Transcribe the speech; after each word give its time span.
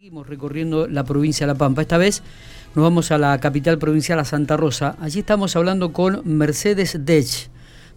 Seguimos 0.00 0.28
recorriendo 0.28 0.88
la 0.88 1.04
provincia 1.04 1.46
de 1.46 1.52
La 1.52 1.58
Pampa. 1.58 1.82
Esta 1.82 1.98
vez 1.98 2.22
nos 2.74 2.82
vamos 2.82 3.10
a 3.10 3.18
la 3.18 3.38
capital 3.38 3.76
provincial, 3.76 4.18
a 4.18 4.24
Santa 4.24 4.56
Rosa. 4.56 4.96
Allí 4.98 5.18
estamos 5.18 5.56
hablando 5.56 5.92
con 5.92 6.22
Mercedes 6.24 6.96
Dech. 7.04 7.50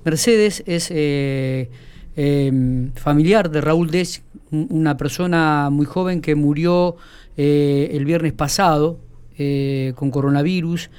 Mercedes 0.03 0.63
es 0.65 0.91
eh, 0.91 1.69
em, 2.17 2.91
familiar 2.91 3.49
de 3.49 3.61
Raúl 3.61 3.89
Dech, 3.89 4.21
una 4.51 4.97
persona 4.97 5.69
muy 5.71 5.85
joven 5.85 6.19
que 6.19 6.35
murió 6.35 6.97
eh, 7.37 7.91
el 7.93 8.03
viernes 8.03 8.33
pasado 8.33 8.99
eh, 9.37 9.93
con 9.95 10.11
coronavirus. 10.11 10.89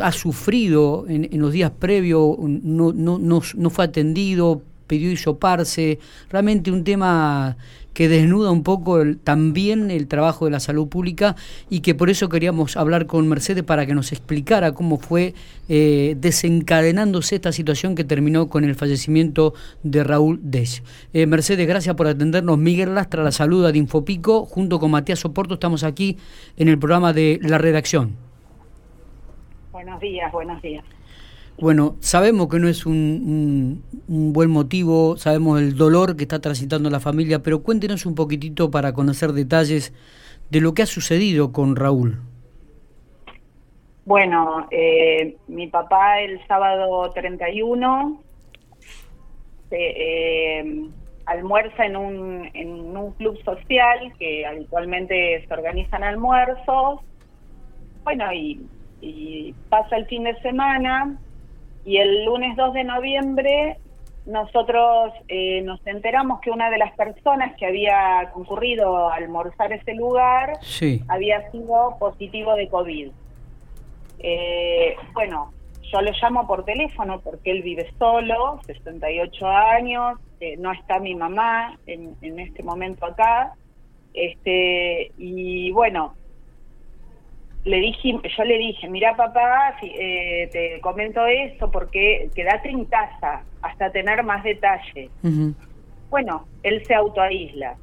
ha 0.00 0.10
sufrido 0.10 1.04
en, 1.08 1.28
los 1.40 1.52
días 1.52 1.70
previos, 1.70 2.36
no, 2.40 3.70
fue 3.70 3.84
atendido, 3.84 4.62
pidió 4.90 5.12
hisoparse. 5.12 6.00
Realmente 6.30 6.72
un 6.72 6.82
tema 6.82 7.56
que 7.94 8.08
desnuda 8.08 8.50
un 8.50 8.64
poco 8.64 8.98
también 9.22 9.90
el 9.92 10.08
trabajo 10.08 10.46
de 10.46 10.50
la 10.50 10.58
salud 10.58 10.88
pública 10.88 11.36
y 11.68 11.80
que 11.80 11.94
por 11.94 12.10
eso 12.10 12.28
queríamos 12.28 12.76
hablar 12.76 13.06
con 13.06 13.28
Mercedes 13.28 13.62
para 13.62 13.86
que 13.86 13.94
nos 13.94 14.10
explicara 14.10 14.74
cómo 14.74 14.98
fue 14.98 15.34
eh, 15.68 16.16
desencadenándose 16.18 17.36
esta 17.36 17.52
situación 17.52 17.94
que 17.94 18.02
terminó 18.02 18.48
con 18.48 18.64
el 18.64 18.74
fallecimiento 18.74 19.54
de 19.84 20.02
Raúl 20.02 20.40
Dech. 20.42 20.82
Eh, 21.12 21.26
Mercedes, 21.26 21.68
gracias 21.68 21.94
por 21.94 22.08
atendernos. 22.08 22.58
Miguel 22.58 22.96
Lastra 22.96 23.22
la 23.22 23.32
saluda 23.32 23.70
de 23.70 23.78
Infopico. 23.78 24.44
Junto 24.44 24.80
con 24.80 24.90
Matías 24.90 25.20
Soporto 25.20 25.54
estamos 25.54 25.84
aquí 25.84 26.16
en 26.56 26.66
el 26.66 26.80
programa 26.80 27.12
de 27.12 27.38
La 27.42 27.58
Redacción. 27.58 28.16
Buenos 29.70 30.00
días, 30.00 30.32
buenos 30.32 30.60
días. 30.62 30.84
Bueno, 31.60 31.96
sabemos 32.00 32.48
que 32.48 32.58
no 32.58 32.68
es 32.68 32.86
un, 32.86 33.84
buen 34.08 34.48
motivo, 34.48 35.18
sabemos 35.18 35.60
el 35.60 35.76
dolor 35.76 36.16
que 36.16 36.22
está 36.24 36.40
transitando 36.40 36.88
la 36.88 37.00
familia, 37.00 37.40
pero 37.40 37.62
cuéntenos 37.62 38.06
un 38.06 38.14
poquitito 38.14 38.70
para 38.70 38.94
conocer 38.94 39.32
detalles 39.32 39.92
de 40.48 40.62
lo 40.62 40.72
que 40.72 40.82
ha 40.82 40.86
sucedido 40.86 41.52
con 41.52 41.76
Raúl. 41.76 42.18
Bueno, 44.06 44.68
eh, 44.70 45.36
mi 45.48 45.66
papá 45.66 46.20
el 46.22 46.40
sábado 46.46 47.10
31 47.10 48.22
eh, 49.70 50.88
almuerza 51.26 51.84
en 51.84 51.96
un, 51.96 52.50
en 52.54 52.96
un 52.96 53.12
club 53.12 53.36
social 53.44 54.14
que 54.18 54.46
habitualmente 54.46 55.44
se 55.46 55.52
organizan 55.52 56.04
almuerzos. 56.04 57.00
Bueno, 58.02 58.32
y, 58.32 58.66
y 59.02 59.54
pasa 59.68 59.98
el 59.98 60.06
fin 60.06 60.24
de 60.24 60.40
semana 60.40 61.18
y 61.84 61.96
el 61.98 62.24
lunes 62.24 62.56
2 62.56 62.72
de 62.74 62.84
noviembre 62.84 63.78
nosotros 64.26 65.12
eh, 65.28 65.62
nos 65.62 65.84
enteramos 65.86 66.40
que 66.40 66.50
una 66.50 66.70
de 66.70 66.78
las 66.78 66.94
personas 66.94 67.56
que 67.56 67.66
había 67.66 68.30
concurrido 68.32 69.08
a 69.08 69.16
almorzar 69.16 69.72
ese 69.72 69.94
lugar 69.94 70.58
había 71.08 71.50
sido 71.50 71.96
positivo 71.98 72.54
de 72.54 72.68
COVID. 72.68 73.10
Eh, 74.20 74.94
bueno, 75.14 75.52
yo 75.90 76.00
lo 76.02 76.10
llamo 76.12 76.46
por 76.46 76.64
teléfono 76.64 77.20
porque 77.20 77.50
él 77.50 77.62
vive 77.62 77.90
solo, 77.98 78.60
68 78.66 79.46
años, 79.48 80.18
eh, 80.40 80.56
no 80.58 80.72
está 80.72 81.00
mi 81.00 81.14
mamá 81.14 81.78
en, 81.86 82.14
en 82.22 82.38
este 82.38 82.62
momento 82.62 83.06
acá. 83.06 83.54
Este, 84.12 85.12
y 85.18 85.70
bueno, 85.72 86.14
le 87.64 87.76
dije, 87.78 88.18
yo 88.36 88.44
le 88.44 88.58
dije, 88.58 88.88
mira 88.88 89.14
papá, 89.16 89.76
eh, 89.82 90.48
te 90.50 90.80
comento 90.80 91.26
esto 91.26 91.70
porque 91.70 92.30
quédate 92.34 92.70
en 92.70 92.86
casa 92.86 93.42
hasta 93.62 93.92
tener 93.92 94.22
más 94.22 94.42
detalle. 94.42 95.10
Bueno, 96.08 96.46
él 96.62 96.84
se 96.86 96.94
autoaísla. 96.94 97.76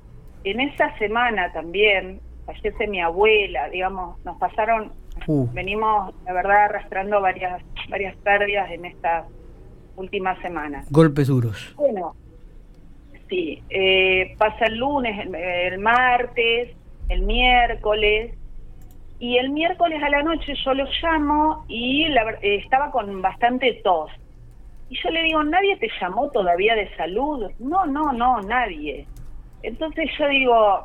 En 0.44 0.62
esa 0.62 0.98
semana 0.98 1.52
también 1.54 2.20
fallece 2.46 2.88
mi 2.88 3.02
abuela, 3.02 3.70
digamos, 3.70 4.24
nos 4.26 4.38
pasaron, 4.38 4.92
uh. 5.28 5.48
venimos, 5.54 6.14
la 6.26 6.34
verdad, 6.34 6.66
arrastrando 6.66 7.22
varias, 7.22 7.62
varias 7.90 8.16
pérdidas 8.18 8.72
en 8.72 8.86
estas 8.86 9.26
últimas 9.96 10.40
semanas. 10.42 10.88
Golpes 10.90 11.28
duros. 11.28 11.74
Bueno, 11.76 12.16
sí, 13.30 13.62
eh, 13.70 14.36
pasa 14.38 14.66
el 14.66 14.78
lunes, 14.78 15.28
el 15.34 15.80
martes, 15.80 16.76
el 17.10 17.22
miércoles, 17.24 18.37
y 19.20 19.38
el 19.38 19.50
miércoles 19.50 20.02
a 20.04 20.10
la 20.10 20.22
noche 20.22 20.54
yo 20.64 20.74
lo 20.74 20.86
llamo 21.02 21.66
y 21.68 22.04
eh, 22.04 22.56
estaba 22.64 22.92
con 22.92 23.22
bastante 23.22 23.82
tos. 23.84 24.12
Y 24.90 24.98
yo 25.02 25.10
le 25.10 25.24
digo, 25.24 25.44
¿nadie 25.44 25.76
te 25.78 25.90
llamó 26.00 26.30
todavía 26.30 26.76
de 26.76 26.96
salud? 26.96 27.50
No, 27.60 27.86
no, 27.86 28.14
no, 28.14 28.42
nadie. 28.42 29.06
Entonces 29.64 30.10
yo 30.18 30.28
digo, 30.28 30.84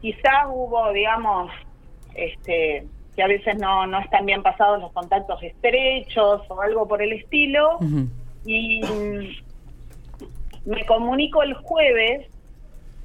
quizás 0.00 0.46
hubo, 0.48 0.92
digamos, 0.92 1.50
este, 2.14 2.86
que 3.16 3.22
a 3.22 3.26
veces 3.26 3.58
no, 3.58 3.86
no 3.86 4.00
están 4.00 4.26
bien 4.26 4.42
pasados 4.42 4.80
los 4.80 4.92
contactos 4.92 5.42
estrechos 5.42 6.42
o 6.48 6.60
algo 6.60 6.86
por 6.86 7.00
el 7.00 7.14
estilo. 7.14 7.78
Y 8.44 8.80
me 10.66 10.84
comunico 10.84 11.42
el 11.42 11.54
jueves 11.54 12.28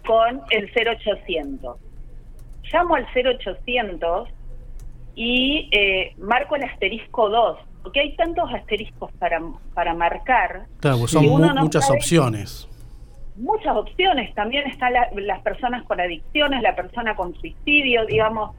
con 0.05 0.41
el 0.49 0.69
0800. 0.75 1.77
Llamo 2.71 2.95
al 2.95 3.07
0800 3.15 4.29
y 5.15 5.69
eh, 5.71 6.15
marco 6.17 6.55
el 6.55 6.63
asterisco 6.63 7.29
2, 7.29 7.57
porque 7.83 7.99
hay 7.99 8.15
tantos 8.15 8.51
asteriscos 8.53 9.11
para, 9.13 9.41
para 9.73 9.93
marcar. 9.93 10.65
Claro, 10.79 11.07
son 11.07 11.25
muchas 11.25 11.89
opciones. 11.89 12.67
Muchas 13.35 13.75
opciones, 13.75 14.33
también 14.35 14.67
están 14.67 14.93
las 14.93 15.41
personas 15.41 15.83
con 15.83 15.99
adicciones, 15.99 16.61
la 16.61 16.75
persona 16.75 17.15
con 17.15 17.33
suicidio, 17.35 18.05
digamos. 18.05 18.55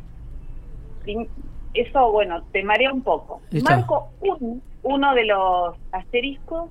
Eso, 1.75 2.13
bueno, 2.13 2.43
te 2.53 2.63
marea 2.63 2.93
un 2.93 3.03
poco. 3.03 3.41
Marco 3.63 4.11
uno 4.83 5.15
de 5.15 5.25
los 5.27 5.77
asteriscos, 5.93 6.71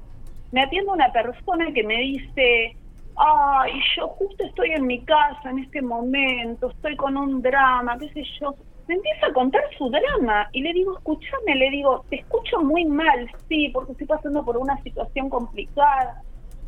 me 0.52 0.62
atiende 0.62 0.92
una 0.92 1.12
persona 1.12 1.72
que 1.74 1.84
me 1.84 1.98
dice, 1.98 2.76
ay, 3.16 3.72
yo 3.96 4.08
justo 4.10 4.44
estoy 4.44 4.72
en 4.72 4.86
mi 4.86 5.00
casa 5.02 5.50
en 5.50 5.60
este 5.60 5.82
momento, 5.82 6.72
estoy 6.72 6.96
con 6.96 7.16
un 7.18 7.42
drama, 7.42 7.98
qué 8.00 8.10
sé 8.10 8.24
yo, 8.40 8.54
me 8.92 8.98
empieza 8.98 9.28
a 9.28 9.34
contar 9.34 9.64
su 9.78 9.90
drama 9.90 10.50
y 10.52 10.62
le 10.62 10.74
digo, 10.74 10.98
escúchame, 10.98 11.56
le 11.56 11.70
digo, 11.70 12.04
te 12.10 12.18
escucho 12.18 12.60
muy 12.60 12.84
mal, 12.84 13.32
sí, 13.48 13.70
porque 13.70 13.94
estoy 13.94 14.06
pasando 14.06 14.44
por 14.44 14.58
una 14.58 14.76
situación 14.84 15.30
complicada. 15.30 16.22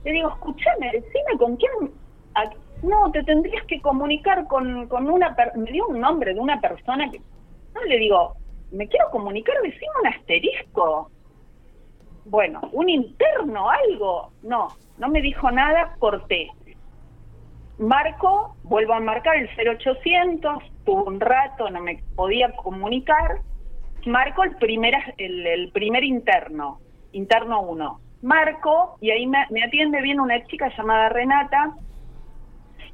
Le 0.06 0.13
digo, 0.13 0.29
escúchame, 0.29 0.91
decime 0.94 1.38
con 1.38 1.57
quién... 1.57 1.91
No, 2.81 3.11
te 3.11 3.23
tendrías 3.23 3.66
que 3.66 3.81
comunicar 3.81 4.47
con, 4.47 4.88
con 4.88 5.09
una... 5.09 5.35
me 5.56 5.69
dio 5.69 5.85
un 5.88 6.00
nombre 6.00 6.34
de 6.34 6.39
una 6.39 6.61
persona 6.61 7.11
que... 7.11 7.19
No, 7.73 7.84
le 7.84 7.97
digo, 7.97 8.38
me 8.72 8.88
quiero 8.88 9.09
comunicar, 9.11 9.55
decime 9.61 9.91
un 10.01 10.07
asterisco. 10.07 11.11
Bueno, 12.23 12.61
un 12.72 12.88
interno, 12.88 13.69
algo. 13.69 14.31
No, 14.44 14.69
no 14.97 15.09
me 15.09 15.22
dijo 15.22 15.51
nada, 15.51 15.94
corté. 16.00 16.50
Marco, 17.79 18.56
vuelvo 18.63 18.94
a 18.94 19.00
marcar 19.00 19.35
el 19.35 19.50
0800, 19.50 20.63
tuvo 20.85 21.06
un 21.06 21.19
rato, 21.19 21.69
no 21.69 21.81
me 21.81 22.03
podía 22.16 22.51
comunicar. 22.56 23.39
Marco 24.06 24.44
el 24.44 24.56
primer, 24.57 24.94
el, 25.17 25.72
primer 25.72 26.03
interno, 26.03 26.79
interno 27.13 27.61
1. 27.61 28.00
Marco, 28.22 28.97
y 29.01 29.11
ahí 29.11 29.28
me, 29.28 29.63
atiende 29.66 30.01
bien 30.01 30.19
una 30.19 30.44
chica 30.45 30.72
llamada 30.78 31.09
Renata, 31.09 31.75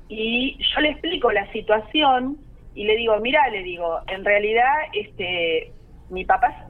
y 0.08 0.58
yo 0.74 0.82
le 0.82 0.90
explico 0.90 1.32
la 1.32 1.52
situación 1.52 2.38
y 2.74 2.86
le 2.86 2.96
digo, 2.96 3.16
mira, 3.20 3.48
le 3.50 3.62
digo, 3.62 4.00
en 4.08 4.26
realidad 4.26 4.74
este 4.94 5.72
mi 6.10 6.26
papá 6.26 6.68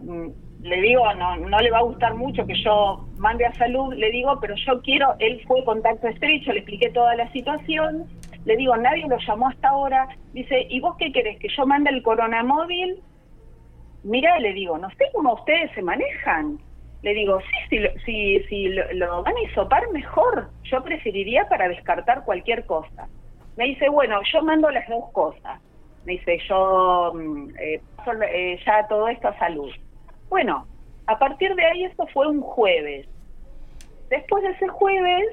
le 0.62 0.82
digo, 0.82 1.14
no, 1.14 1.38
no 1.38 1.60
le 1.60 1.72
va 1.72 1.80
a 1.80 1.84
gustar 1.84 2.16
mucho 2.16 2.46
que 2.46 2.62
yo 2.64 3.06
mande 3.18 3.46
a 3.46 3.54
salud, 3.54 3.94
le 3.94 4.12
digo, 4.12 4.40
pero 4.42 4.56
yo 4.56 4.82
quiero, 4.82 5.16
él 5.20 5.42
fue 5.48 5.64
contacto 5.64 6.08
estrecho, 6.08 6.52
le 6.52 6.60
expliqué 6.60 6.90
toda 6.90 7.16
la 7.16 7.32
situación, 7.32 8.06
le 8.46 8.58
digo, 8.58 8.76
nadie 8.76 9.08
lo 9.08 9.18
llamó 9.20 9.50
hasta 9.50 9.70
ahora, 9.70 10.08
dice, 10.34 10.68
¿y 10.70 10.80
vos 10.82 10.96
qué 10.98 11.12
querés? 11.12 11.40
¿Que 11.40 11.48
yo 11.56 11.66
mande 11.66 11.90
el 11.92 12.04
coronamóvil? 12.04 13.02
Mira, 14.04 14.40
le 14.40 14.54
digo, 14.54 14.78
no 14.78 14.90
sé 14.92 15.06
cómo 15.14 15.34
ustedes 15.34 15.72
se 15.74 15.82
manejan. 15.82 16.60
Le 17.02 17.14
digo, 17.14 17.40
sí, 17.40 17.78
si, 17.78 18.02
si, 18.06 18.44
si 18.48 18.68
lo, 18.70 19.24
van 19.24 19.36
a 19.36 19.42
hisopar, 19.44 19.84
mejor. 19.92 20.50
Yo 20.64 20.84
preferiría 20.84 21.48
para 21.48 21.68
descartar 21.70 22.24
cualquier 22.26 22.66
cosa. 22.66 23.08
Me 23.56 23.66
dice, 23.66 23.90
bueno, 23.90 24.20
yo 24.34 24.42
mando 24.42 24.70
las 24.70 24.88
dos 24.88 25.10
cosas. 25.12 25.62
Me 26.06 26.14
dice, 26.14 26.40
yo 26.48 27.12
mm, 27.14 27.50
eh, 27.60 27.82
eh, 28.32 28.60
ya 28.66 28.88
todo 28.88 29.08
esto 29.08 29.30
a 29.30 29.38
salud. 29.38 29.72
Bueno, 30.30 30.68
a 31.08 31.18
partir 31.18 31.56
de 31.56 31.66
ahí 31.66 31.86
esto 31.86 32.06
fue 32.14 32.28
un 32.28 32.42
jueves. 32.42 33.08
Después 34.10 34.44
de 34.44 34.50
ese 34.52 34.68
jueves, 34.68 35.26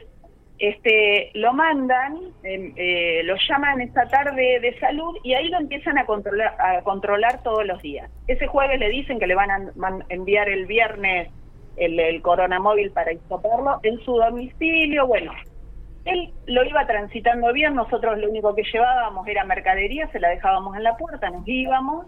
este, 0.59 1.31
lo 1.35 1.53
mandan, 1.53 2.19
eh, 2.43 3.21
lo 3.25 3.37
llaman 3.49 3.81
esta 3.83 4.09
tarde 4.09 4.59
de 4.61 4.79
salud 4.79 5.17
y 5.23 5.35
ahí 5.35 5.49
lo 5.49 5.59
empiezan 5.59 5.99
a 5.99 6.07
controlar, 6.07 6.57
a 6.59 6.83
controlar 6.83 7.43
todos 7.43 7.67
los 7.67 7.81
días. 7.83 8.11
Ese 8.27 8.47
jueves 8.47 8.79
le 8.81 8.89
dicen 8.89 9.19
que 9.19 9.27
le 9.27 9.35
van 9.35 9.51
a 9.51 9.73
enviar 10.09 10.49
el 10.49 10.67
viernes 10.67 11.31
el, 11.77 12.01
el 12.01 12.23
coronamóvil 12.23 12.91
para 12.91 13.13
hisoparlo 13.13 13.81
en 13.83 13.99
su 14.01 14.13
domicilio. 14.13 15.07
Bueno, 15.07 15.33
Él 16.07 16.33
lo 16.47 16.65
iba 16.65 16.87
transitando 16.87 17.53
bien, 17.53 17.75
nosotros 17.75 18.19
lo 18.19 18.31
único 18.31 18.55
que 18.55 18.63
llevábamos 18.63 19.27
era 19.29 19.45
mercadería, 19.45 20.09
se 20.09 20.21
la 20.21 20.31
dejábamos 20.31 20.77
en 20.77 20.85
la 20.85 20.97
puerta, 20.97 21.29
nos 21.29 21.47
íbamos, 21.47 22.07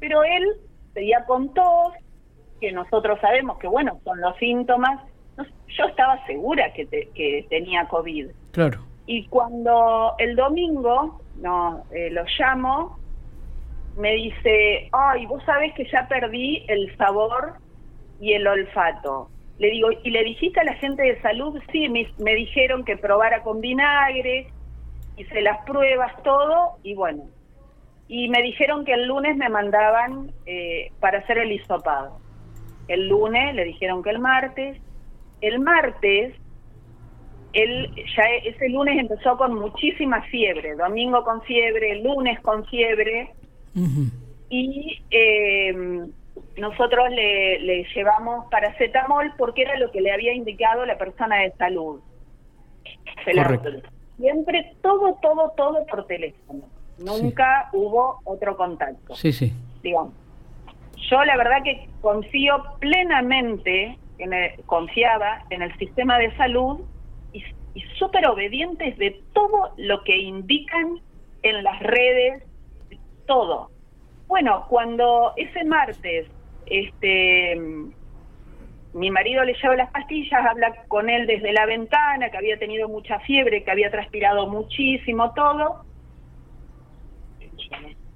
pero 0.00 0.22
él 0.22 0.44
seguía 0.92 1.24
con 1.26 1.52
tos, 1.54 1.94
que 2.60 2.72
nosotros 2.72 3.18
sabemos 3.20 3.58
que, 3.58 3.66
bueno, 3.66 4.00
son 4.04 4.20
los 4.20 4.36
síntomas. 4.36 5.00
Yo 5.68 5.84
estaba 5.84 6.24
segura 6.26 6.72
que, 6.72 6.86
que 6.86 7.46
tenía 7.48 7.86
COVID. 7.88 8.26
Claro. 8.52 8.84
Y 9.06 9.26
cuando 9.26 10.14
el 10.18 10.36
domingo 10.36 11.20
no 11.40 11.84
eh, 11.90 12.10
lo 12.10 12.22
llamo, 12.38 12.98
me 13.96 14.12
dice, 14.12 14.88
ay, 14.92 15.26
vos 15.26 15.42
sabés 15.44 15.74
que 15.74 15.84
ya 15.90 16.06
perdí 16.08 16.64
el 16.68 16.96
sabor 16.96 17.54
y 18.20 18.34
el 18.34 18.46
olfato. 18.46 19.28
Le 19.58 19.70
digo, 19.70 19.88
¿y 20.04 20.10
le 20.10 20.24
dijiste 20.24 20.60
a 20.60 20.64
la 20.64 20.74
gente 20.74 21.02
de 21.02 21.20
salud? 21.20 21.60
Sí, 21.72 21.88
me, 21.88 22.08
me 22.18 22.34
dijeron 22.34 22.84
que 22.84 22.96
probara 22.96 23.42
con 23.42 23.60
vinagre, 23.60 24.48
hice 25.16 25.42
las 25.42 25.64
pruebas, 25.64 26.12
todo, 26.22 26.78
y 26.82 26.94
bueno. 26.94 27.24
Y 28.08 28.28
me 28.28 28.42
dijeron 28.42 28.84
que 28.84 28.94
el 28.94 29.06
lunes 29.06 29.36
me 29.36 29.48
mandaban 29.48 30.32
eh, 30.46 30.92
para 31.00 31.18
hacer 31.18 31.38
el 31.38 31.52
hisopado. 31.52 32.18
El 32.90 33.08
lunes, 33.08 33.54
le 33.54 33.64
dijeron 33.64 34.02
que 34.02 34.10
el 34.10 34.18
martes. 34.18 34.76
El 35.40 35.60
martes, 35.60 36.34
él 37.52 37.88
ya 38.16 38.24
ese 38.44 38.68
lunes 38.68 38.98
empezó 38.98 39.36
con 39.36 39.54
muchísima 39.54 40.22
fiebre, 40.22 40.74
domingo 40.74 41.22
con 41.22 41.40
fiebre, 41.42 42.02
lunes 42.02 42.40
con 42.40 42.66
fiebre. 42.66 43.32
Y 44.48 45.00
eh, 45.12 45.72
nosotros 46.58 47.10
le, 47.10 47.86
llevamos 47.94 48.46
paracetamol 48.50 49.34
porque 49.38 49.62
era 49.62 49.78
lo 49.78 49.92
que 49.92 50.00
le 50.00 50.10
había 50.10 50.34
indicado 50.34 50.84
la 50.84 50.98
persona 50.98 51.36
de 51.42 51.52
salud. 51.52 52.00
Siempre 54.16 54.74
todo, 54.82 55.16
todo, 55.22 55.52
todo 55.56 55.86
por 55.86 56.08
teléfono. 56.08 56.64
Nunca 56.98 57.70
hubo 57.72 58.18
otro 58.24 58.56
contacto. 58.56 59.14
Sí, 59.14 59.32
sí. 59.32 59.52
Digamos. 59.80 60.12
Yo 61.08 61.24
la 61.24 61.36
verdad 61.36 61.62
que 61.64 61.88
confío 62.00 62.62
plenamente, 62.78 63.96
en 64.18 64.32
confiaba 64.66 65.42
en 65.50 65.62
el 65.62 65.76
sistema 65.78 66.18
de 66.18 66.34
salud 66.36 66.80
y, 67.32 67.42
y 67.74 67.80
súper 67.98 68.26
obedientes 68.26 68.98
de 68.98 69.22
todo 69.32 69.72
lo 69.76 70.02
que 70.04 70.18
indican 70.18 71.00
en 71.42 71.62
las 71.62 71.80
redes, 71.80 72.42
todo. 73.26 73.70
Bueno, 74.28 74.66
cuando 74.68 75.32
ese 75.36 75.64
martes 75.64 76.28
este 76.66 77.56
mi 78.92 79.10
marido 79.10 79.44
le 79.44 79.54
lleva 79.54 79.76
las 79.76 79.90
pastillas, 79.92 80.44
habla 80.44 80.74
con 80.88 81.08
él 81.08 81.26
desde 81.26 81.52
la 81.52 81.64
ventana, 81.64 82.28
que 82.30 82.36
había 82.36 82.58
tenido 82.58 82.88
mucha 82.88 83.20
fiebre, 83.20 83.62
que 83.62 83.70
había 83.70 83.90
transpirado 83.90 84.48
muchísimo, 84.48 85.32
todo. 85.32 85.84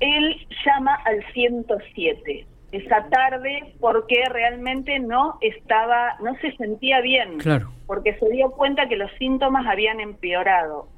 Él 0.01 0.47
llama 0.65 0.95
al 1.05 1.25
107 1.33 2.47
esa 2.77 3.09
tarde 3.09 3.75
porque 3.81 4.23
realmente 4.31 4.99
no 4.99 5.39
estaba, 5.41 6.17
no 6.21 6.35
se 6.41 6.53
sentía 6.57 7.01
bien, 7.01 7.39
claro. 7.39 7.71
porque 7.87 8.15
se 8.19 8.29
dio 8.31 8.51
cuenta 8.51 8.89
que 8.89 8.97
los 8.97 9.11
síntomas 9.19 9.67
habían 9.67 10.01
empeorado. 10.01 10.89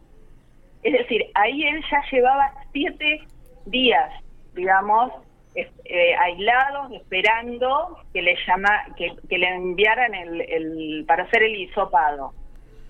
Es 0.83 0.93
decir, 0.93 1.27
ahí 1.35 1.65
él 1.65 1.83
ya 1.91 2.01
llevaba 2.11 2.53
siete 2.73 3.21
días, 3.67 4.11
digamos, 4.55 5.13
eh, 5.57 6.15
aislados, 6.15 6.93
esperando 6.93 7.99
que 8.13 8.23
le 8.23 8.37
llama, 8.47 8.71
que, 8.97 9.39
le 9.39 9.49
enviaran 9.49 10.15
el, 10.15 11.05
para 11.07 11.25
hacer 11.25 11.43
el 11.43 11.57
hisopado. 11.57 12.33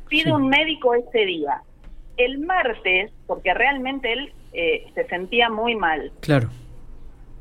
Pide 0.08 0.32
un 0.32 0.48
médico 0.48 0.94
ese 0.94 1.26
día. 1.26 1.62
El 2.16 2.38
martes, 2.40 3.12
porque 3.26 3.54
realmente 3.54 4.12
él 4.12 4.32
eh, 4.52 4.86
se 4.94 5.06
sentía 5.06 5.48
muy 5.48 5.74
mal. 5.74 6.10
Claro. 6.20 6.48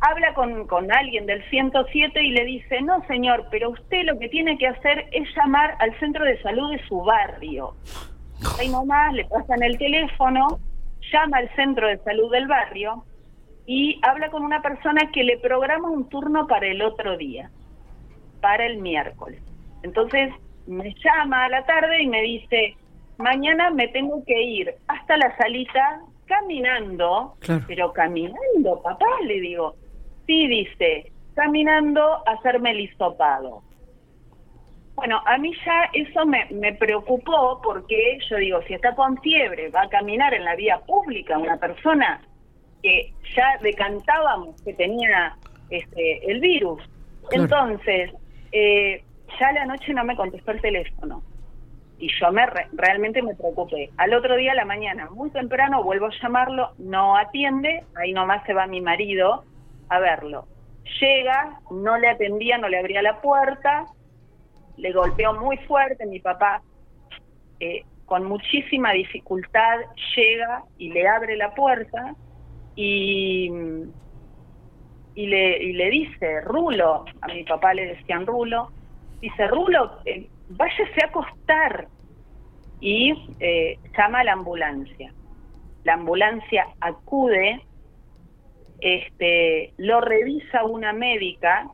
Habla 0.07 0.34
con, 0.36 0.68
con 0.68 0.92
alguien 0.92 1.25
del 1.25 1.44
107 1.50 2.22
y 2.22 2.31
le 2.31 2.46
dice, 2.46 2.81
no 2.81 3.04
señor, 3.07 3.48
pero 3.50 3.72
usted 3.72 4.04
lo 4.04 4.19
que 4.19 4.30
tiene 4.30 4.57
que 4.57 4.68
hacer 4.68 5.07
es 5.12 5.28
llamar 5.36 5.75
al 5.80 5.98
centro 6.00 6.24
de 6.24 6.40
salud 6.42 6.72
de 6.72 6.86
su 6.88 7.02
barrio. 7.02 7.74
Ahí 8.60 8.69
nomás 8.69 9.13
le 9.13 9.25
pasan 9.25 9.63
el 9.63 9.78
teléfono, 9.78 10.60
llama 11.12 11.38
al 11.38 11.56
centro 11.56 11.88
de 11.88 11.98
salud 12.00 12.31
del 12.31 12.48
barrio 12.48 13.04
y 13.66 14.00
habla 14.04 14.30
con 14.30 14.44
una 14.44 14.62
persona 14.62 15.10
que 15.12 15.24
le 15.24 15.40
programa 15.40 15.90
un 15.90 16.07
turno 16.07 16.46
para 16.46 16.68
el 16.68 16.81
otro 16.81 17.18
día, 17.18 17.50
para 18.42 18.66
el 18.66 18.78
miércoles. 18.78 19.42
Entonces 19.81 20.31
me 20.68 20.94
llama 21.04 21.46
a 21.46 21.50
la 21.50 21.66
tarde 21.66 22.04
y 22.04 22.07
me 22.07 22.22
dice, 22.22 22.75
mañana 23.18 23.72
me 23.72 23.88
tengo 23.88 24.24
que 24.25 24.40
ir 24.42 24.75
hasta 24.88 25.18
la 25.18 25.36
salita 25.38 26.02
caminando, 26.25 27.36
pero 27.68 27.94
caminando, 27.94 28.81
papá, 28.84 29.06
le 29.25 29.40
digo, 29.40 29.75
sí, 30.25 30.48
dice, 30.48 31.12
caminando 31.36 32.01
a 32.27 32.31
hacerme 32.31 32.72
el 32.72 32.81
hisopado. 32.81 33.62
Bueno, 34.95 35.22
a 35.25 35.38
mí 35.38 35.54
ya 35.66 35.89
eso 35.94 36.25
me, 36.25 36.45
me 36.51 36.74
preocupó 36.74 37.60
porque 37.62 38.18
yo 38.30 38.38
digo, 38.38 38.62
si 38.63 38.74
está 38.74 38.95
con 38.95 39.18
fiebre, 39.22 39.69
va 39.69 39.83
a 39.83 39.89
caminar 39.89 40.33
en 40.33 40.45
la 40.45 40.56
vía 40.56 40.80
pública 40.80 41.38
una 41.38 41.57
persona 41.57 42.22
que 42.81 43.13
ya 43.36 43.57
decantábamos 43.62 44.62
que 44.62 44.74
tenía 44.74 45.36
este, 45.69 46.31
el 46.31 46.39
virus. 46.39 46.81
Entonces, 47.31 48.12
eh, 48.54 49.04
ya 49.39 49.51
la 49.51 49.66
noche 49.66 49.94
no 49.94 50.06
me 50.06 50.16
contestó 50.16 50.51
el 50.51 50.62
teléfono 50.62 51.21
y 51.98 52.10
yo 52.19 52.31
me 52.31 52.45
realmente 52.74 53.21
me 53.21 53.36
preocupé. 53.36 53.89
Al 53.98 54.13
otro 54.13 54.36
día, 54.38 54.54
a 54.54 54.56
la 54.56 54.66
mañana, 54.66 55.10
muy 55.10 55.30
temprano, 55.31 55.83
vuelvo 55.83 56.07
a 56.07 56.21
llamarlo, 56.21 56.71
no 56.78 57.18
atiende, 57.18 57.83
ahí 57.95 58.13
nomás 58.13 58.45
se 58.45 58.54
va 58.54 58.68
mi 58.68 58.81
marido 58.81 59.44
a 59.90 60.00
verlo. 60.00 60.48
Llega, 61.00 61.60
no 61.72 61.98
le 61.98 62.10
atendía, 62.10 62.58
no 62.58 62.70
le 62.70 62.80
abría 62.80 63.02
la 63.02 63.22
puerta, 63.22 63.86
le 64.78 64.92
golpeó 64.92 65.34
muy 65.34 65.58
fuerte, 65.60 66.06
mi 66.06 66.20
papá 66.20 66.62
eh, 67.60 67.84
con 68.06 68.24
muchísima 68.26 68.92
dificultad 68.92 69.80
llega 70.16 70.64
y 70.78 70.92
le 70.92 71.08
abre 71.08 71.36
la 71.38 71.56
puerta 71.56 72.14
y, 72.76 73.50
y, 75.16 75.28
le, 75.28 75.64
y 75.64 75.74
le 75.74 75.90
dice, 75.90 76.42
Rulo, 76.42 77.06
a 77.22 77.28
mi 77.28 77.44
papá 77.44 77.74
le 77.74 77.96
decían 77.96 78.26
Rulo, 78.26 78.70
dice, 79.22 79.48
Rulo, 79.48 80.00
eh, 80.06 80.28
váyase 80.50 81.04
a 81.04 81.08
acostar. 81.08 81.88
Y 82.81 83.14
eh, 83.40 83.80
llama 83.98 84.20
a 84.20 84.24
la 84.26 84.34
ambulancia. 84.34 85.12
La 85.84 85.94
ambulancia 85.94 86.68
acude, 86.81 87.62
este, 88.86 89.74
lo 89.78 90.00
revisa 90.02 90.64
una 90.64 90.94
médica 90.94 91.68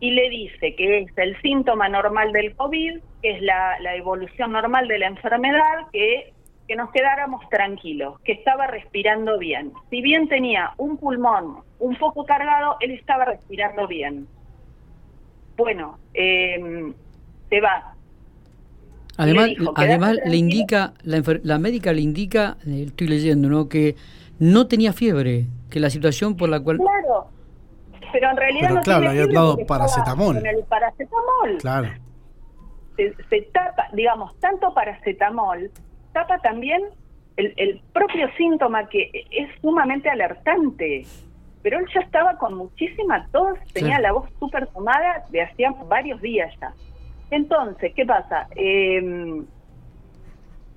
y 0.00 0.12
le 0.12 0.30
dice 0.30 0.74
que 0.74 1.00
es 1.00 1.18
el 1.18 1.40
síntoma 1.42 1.88
normal 1.88 2.32
del 2.32 2.54
COVID, 2.54 2.98
que 3.22 3.30
es 3.30 3.42
la, 3.42 3.78
la 3.80 3.94
evolución 3.96 4.52
normal 4.52 4.88
de 4.88 4.98
la 4.98 5.08
enfermedad, 5.08 5.88
que 5.92 6.32
que 6.68 6.76
nos 6.76 6.90
quedáramos 6.90 7.48
tranquilos, 7.48 8.20
que 8.24 8.32
estaba 8.32 8.66
respirando 8.66 9.38
bien. 9.38 9.72
Si 9.88 10.02
bien 10.02 10.28
tenía 10.28 10.74
un 10.76 10.98
pulmón 10.98 11.62
un 11.78 11.96
poco 11.96 12.26
cargado, 12.26 12.76
él 12.80 12.90
estaba 12.90 13.24
respirando 13.24 13.88
bien. 13.88 14.28
Bueno, 15.56 15.98
eh, 16.12 16.92
se 17.48 17.60
va. 17.62 17.94
Además, 19.16 19.50
además 19.74 20.18
le 20.26 20.36
indica, 20.36 20.92
la, 21.02 21.22
la 21.42 21.58
médica 21.58 21.92
le 21.92 22.02
indica, 22.02 22.58
eh, 22.66 22.84
estoy 22.86 23.08
leyendo, 23.08 23.48
¿no? 23.48 23.68
que 23.68 23.96
no 24.38 24.66
tenía 24.66 24.92
fiebre, 24.92 25.46
que 25.70 25.80
la 25.80 25.90
situación 25.90 26.36
por 26.36 26.48
la 26.48 26.60
cual... 26.60 26.78
Claro, 26.78 27.28
pero 28.12 28.30
en 28.30 28.36
realidad 28.36 28.70
no 28.70 28.82
claro, 28.82 29.10
había 29.10 29.26
dado 29.26 29.58
paracetamol. 29.66 30.36
el 30.36 30.64
paracetamol. 30.64 31.58
Claro. 31.60 31.88
Se, 32.96 33.14
se 33.28 33.42
tapa, 33.52 33.88
digamos, 33.92 34.38
tanto 34.40 34.72
paracetamol 34.74 35.70
tapa 36.12 36.38
también 36.38 36.82
el, 37.36 37.80
propio 37.92 38.28
síntoma 38.36 38.88
que 38.88 39.10
es 39.30 39.48
sumamente 39.60 40.08
alertante. 40.08 41.04
Pero 41.62 41.78
él 41.78 41.86
ya 41.94 42.00
estaba 42.00 42.38
con 42.38 42.54
muchísima 42.54 43.26
tos, 43.32 43.58
tenía 43.72 44.00
la 44.00 44.12
voz 44.12 44.28
súper 44.38 44.66
tomada 44.68 45.24
de 45.30 45.42
hacía 45.42 45.70
varios 45.86 46.20
días 46.20 46.52
ya. 46.60 46.72
Entonces, 47.30 47.92
¿qué 47.94 48.06
pasa? 48.06 48.48
Em, 48.54 49.44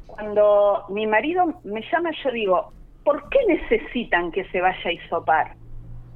cuando 0.07 0.85
mi 0.89 1.07
marido 1.07 1.45
me 1.63 1.81
llama, 1.91 2.11
yo 2.23 2.31
digo, 2.31 2.73
¿por 3.03 3.29
qué 3.29 3.39
necesitan 3.47 4.31
que 4.31 4.45
se 4.45 4.61
vaya 4.61 4.89
a 4.89 4.91
hisopar? 4.91 5.55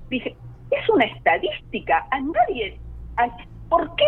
Dije, 0.09 0.35
es 0.71 0.89
una 0.89 1.05
estadística, 1.05 2.07
a 2.11 2.19
nadie, 2.19 2.79
¿por 3.69 3.95
qué 3.95 4.05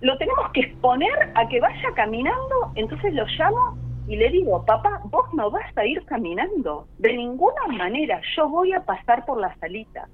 lo 0.00 0.16
tenemos 0.18 0.50
que 0.52 0.60
exponer 0.60 1.32
a 1.34 1.48
que 1.48 1.60
vaya 1.60 1.92
caminando? 1.94 2.72
Entonces 2.74 3.14
lo 3.14 3.24
llamo 3.38 3.78
y 4.08 4.16
le 4.16 4.30
digo, 4.30 4.64
papá, 4.64 5.00
vos 5.04 5.32
no 5.34 5.50
vas 5.50 5.76
a 5.76 5.86
ir 5.86 6.04
caminando, 6.06 6.86
de 6.98 7.12
ninguna 7.14 7.66
manera, 7.68 8.20
yo 8.36 8.48
voy 8.48 8.72
a 8.72 8.84
pasar 8.84 9.24
por 9.24 9.38
la 9.38 9.54
salita. 9.56 10.08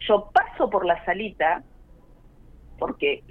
Yo 0.00 0.30
paso 0.32 0.68
por 0.68 0.84
la 0.84 1.02
salita 1.04 1.62
porque, 2.78 3.22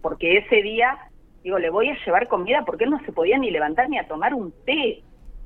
porque 0.00 0.38
ese 0.38 0.62
día 0.62 0.98
Digo, 1.42 1.58
le 1.58 1.70
voy 1.70 1.88
a 1.88 1.96
llevar 2.04 2.28
comida 2.28 2.62
porque 2.64 2.84
él 2.84 2.90
no 2.90 3.00
se 3.00 3.12
podía 3.12 3.38
ni 3.38 3.50
levantar 3.50 3.88
ni 3.88 3.98
a 3.98 4.06
tomar 4.06 4.32
un 4.32 4.52
té. 4.64 5.02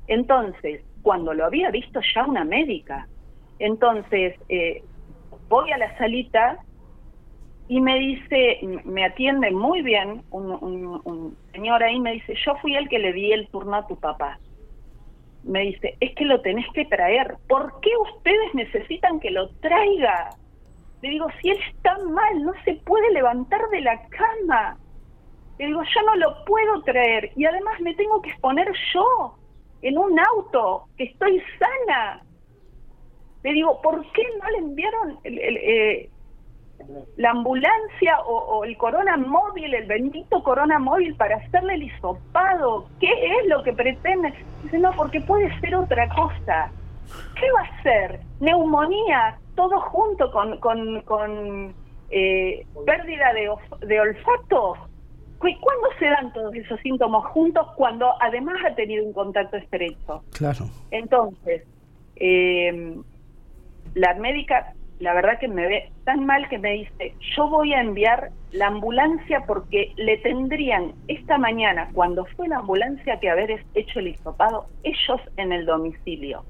Entonces, 0.07 0.81
cuando 1.07 1.33
lo 1.33 1.45
había 1.45 1.71
visto 1.71 2.01
ya 2.13 2.25
una 2.25 2.43
médica, 2.43 3.07
entonces 3.59 4.35
eh, 4.49 4.83
voy 5.47 5.71
a 5.71 5.77
la 5.77 5.97
salita 5.97 6.57
y 7.69 7.79
me 7.79 7.97
dice, 7.97 8.59
me 8.83 9.05
atiende 9.05 9.51
muy 9.51 9.83
bien 9.83 10.23
un, 10.31 10.51
un, 10.51 11.37
señor 11.53 11.81
ahí, 11.81 11.97
me 12.01 12.11
dice, 12.11 12.33
yo 12.45 12.57
fui 12.57 12.75
el 12.75 12.89
que 12.89 12.99
le 12.99 13.13
di 13.13 13.31
el 13.31 13.47
turno 13.47 13.77
a 13.77 13.87
tu 13.87 13.95
papá. 13.97 14.37
Me 15.45 15.61
dice, 15.61 15.95
es 16.01 16.13
que 16.13 16.25
lo 16.25 16.41
tenés 16.41 16.65
que 16.73 16.83
traer. 16.83 17.37
¿Por 17.47 17.79
qué 17.79 17.91
ustedes 18.13 18.53
necesitan 18.53 19.21
que 19.21 19.31
lo 19.31 19.47
traiga? 19.61 20.31
Le 21.01 21.09
digo, 21.09 21.27
si 21.41 21.51
él 21.51 21.59
está 21.69 21.97
mal, 21.99 22.43
no 22.43 22.51
se 22.65 22.73
puede 22.85 23.13
levantar 23.13 23.61
de 23.69 23.79
la 23.79 23.97
cama. 24.09 24.77
Le 25.57 25.67
digo, 25.67 25.81
yo 25.83 26.01
no 26.01 26.15
lo 26.17 26.43
puedo 26.43 26.81
traer 26.81 27.31
y 27.37 27.45
además 27.45 27.79
me 27.79 27.95
tengo 27.95 28.21
que 28.21 28.31
exponer 28.31 28.69
yo 28.93 29.37
en 29.81 29.97
un 29.97 30.19
auto, 30.19 30.85
que 30.97 31.05
estoy 31.05 31.41
sana. 31.59 32.23
Le 33.43 33.53
digo, 33.53 33.81
¿por 33.81 34.01
qué 34.11 34.23
no 34.41 34.49
le 34.49 34.57
enviaron 34.57 35.19
el, 35.23 35.37
eh, 35.37 36.09
la 37.17 37.31
ambulancia 37.31 38.19
o, 38.25 38.63
el 38.63 38.77
corona 38.77 39.17
móvil, 39.17 39.73
el 39.73 39.85
bendito 39.85 40.43
corona 40.43 40.79
móvil 40.79 41.15
para 41.15 41.37
hacerle 41.37 41.75
el 41.75 41.83
hisopado? 41.83 42.87
¿Qué 42.99 43.07
es 43.07 43.47
lo 43.47 43.63
que 43.63 43.73
pretende? 43.73 44.33
Dice, 44.63 44.79
no, 44.79 44.91
porque 44.93 45.21
puede 45.21 45.57
ser 45.59 45.75
otra 45.75 46.07
cosa. 46.09 46.71
¿Qué 47.39 47.51
va 47.51 47.61
a 47.61 47.83
ser? 47.83 48.19
Neumonía, 48.39 49.37
todo 49.55 49.79
junto 49.79 50.31
con, 50.31 50.57
con, 50.59 51.01
con 51.01 51.73
eh, 52.09 52.65
pérdida 52.85 53.33
de, 53.33 53.49
de 53.85 53.99
olfato. 53.99 54.75
¿Cuándo 55.39 55.87
se 55.99 56.05
dan 56.05 56.33
todos 56.33 56.53
esos 56.55 56.79
síntomas 56.81 57.25
juntos 57.31 57.67
cuando 57.75 58.11
además 58.21 58.57
ha 58.65 58.75
tenido 58.75 59.05
un 59.05 59.13
contacto 59.13 59.57
estrecho? 59.57 60.23
Claro. 60.31 60.65
Entonces, 60.91 61.63
eh, 62.15 62.95
la 63.93 64.13
médica, 64.15 64.73
la 64.99 65.13
verdad 65.13 65.39
que 65.39 65.47
me 65.47 65.67
ve 65.67 65.91
tan 66.05 66.25
mal 66.25 66.47
que 66.49 66.57
me 66.57 66.71
dice, 66.73 67.15
yo 67.35 67.47
voy 67.49 67.73
a 67.73 67.81
enviar 67.81 68.31
la 68.51 68.67
ambulancia 68.67 69.43
porque 69.45 69.93
le 69.95 70.17
tendrían 70.17 70.93
esta 71.07 71.37
mañana, 71.37 71.89
cuando 71.93 72.25
fue 72.35 72.47
la 72.47 72.57
ambulancia 72.57 73.19
que 73.19 73.29
haber 73.29 73.63
hecho 73.75 73.99
el 73.99 74.07
hisopado, 74.07 74.67
ellos 74.83 75.21
en 75.37 75.51
el 75.51 75.65
domicilio, 75.65 76.43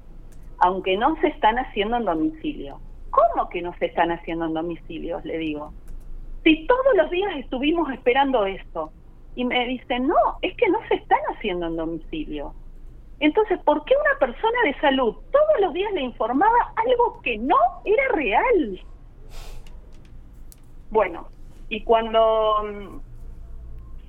aunque 0.60 0.98
no 0.98 1.20
se 1.22 1.28
están 1.28 1.58
haciendo 1.60 1.98
en 1.98 2.06
domicilio. 2.06 2.80
¿Cómo 3.10 3.50
que 3.50 3.62
no 3.62 3.74
se 3.80 3.88
están 3.88 4.12
haciendo 4.12 4.46
en 4.46 4.54
domicilio? 4.54 5.20
Le 5.24 5.38
digo. 5.40 5.74
Si 6.48 6.66
todos 6.66 6.96
los 6.96 7.12
días 7.12 7.36
estuvimos 7.36 7.92
esperando 7.92 8.46
esto. 8.46 8.94
Y 9.36 9.44
me 9.44 9.68
dicen, 9.68 10.08
no, 10.08 10.16
es 10.42 10.56
que 10.56 10.70
no 10.70 10.80
se 10.88 10.96
están 10.96 11.20
haciendo 11.36 11.68
en 11.68 11.76
domicilio. 11.76 12.54
Entonces, 13.20 13.60
¿por 13.66 13.84
qué 13.84 13.94
una 14.00 14.18
persona 14.18 14.58
de 14.64 14.74
salud 14.80 15.14
todos 15.30 15.60
los 15.60 15.74
días 15.74 15.92
le 15.92 16.04
informaba 16.04 16.74
algo 16.78 17.22
que 17.22 17.38
no 17.38 17.58
era 17.84 18.08
real? 18.14 18.80
Bueno, 20.90 21.28
y 21.68 21.84
cuando 21.84 22.64
mm, 22.64 23.00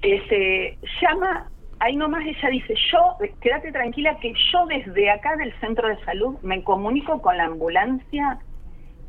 se 0.01 0.79
llama, 1.03 1.51
ahí 1.81 1.97
nomás 1.97 2.25
ella 2.25 2.51
dice, 2.51 2.75
yo, 2.93 3.17
quédate 3.41 3.73
tranquila 3.73 4.17
que 4.21 4.33
yo 4.53 4.65
desde 4.67 5.11
acá 5.11 5.35
del 5.39 5.53
centro 5.59 5.89
de 5.89 5.99
salud 6.05 6.39
me 6.43 6.63
comunico 6.63 7.21
con 7.21 7.37
la 7.37 7.47
ambulancia 7.47 8.39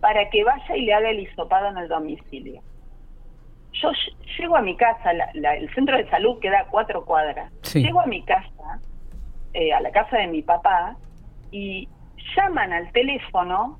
para 0.02 0.32
que 0.32 0.44
vaya 0.44 0.76
y 0.76 0.86
le 0.86 0.94
haga 0.96 1.12
el 1.12 1.20
hisopado 1.20 1.68
en 1.68 1.78
el 1.78 1.88
domicilio 1.88 2.64
yo 3.74 3.92
llego 4.38 4.58
a 4.58 4.62
mi 4.62 4.76
casa, 4.76 5.12
el 5.12 5.74
centro 5.74 5.98
de 5.98 6.10
salud 6.10 6.40
queda 6.40 6.62
a 6.62 6.66
cuatro 6.68 7.06
cuadras. 7.06 7.52
Llego 7.74 8.02
a 8.02 8.06
mi 8.06 8.24
casa, 8.24 8.80
eh, 9.54 9.74
a 9.74 9.82
la 9.82 9.92
casa 9.92 10.18
de 10.18 10.28
mi 10.28 10.42
papá, 10.42 10.98
y 11.52 11.88
llaman 12.36 12.74
al 12.74 12.92
teléfono 12.92 13.80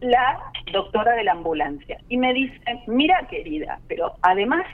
la 0.00 0.38
doctora 0.72 1.14
de 1.14 1.24
la 1.24 1.32
ambulancia 1.32 1.98
y 2.08 2.16
me 2.16 2.32
dicen, 2.32 2.80
mira 2.86 3.26
querida, 3.28 3.80
pero 3.88 4.14
además 4.22 4.66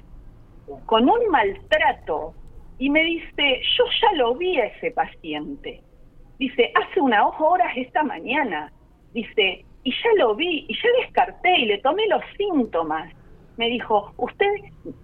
con 0.87 1.09
un 1.09 1.29
maltrato, 1.31 2.35
y 2.79 2.91
me 2.91 3.03
dice, 3.03 3.61
yo 3.77 3.85
ya 4.01 4.13
lo 4.17 4.35
vi 4.37 4.59
a 4.61 4.67
ese 4.67 4.93
paciente. 4.93 5.83
Dice, 6.39 6.73
hace 6.75 7.01
unas 7.01 7.27
horas 7.39 7.73
esta 7.77 8.05
mañana. 8.05 8.73
Dice, 9.13 9.65
y 9.83 9.91
ya 9.91 10.11
lo 10.17 10.37
vi, 10.37 10.65
y 10.69 10.75
ya 10.75 10.89
descarté 11.01 11.59
y 11.59 11.67
le 11.67 11.79
tomé 11.79 12.07
los 12.07 12.23
síntomas 12.37 13.13
me 13.59 13.67
dijo, 13.67 14.13
usted 14.17 14.47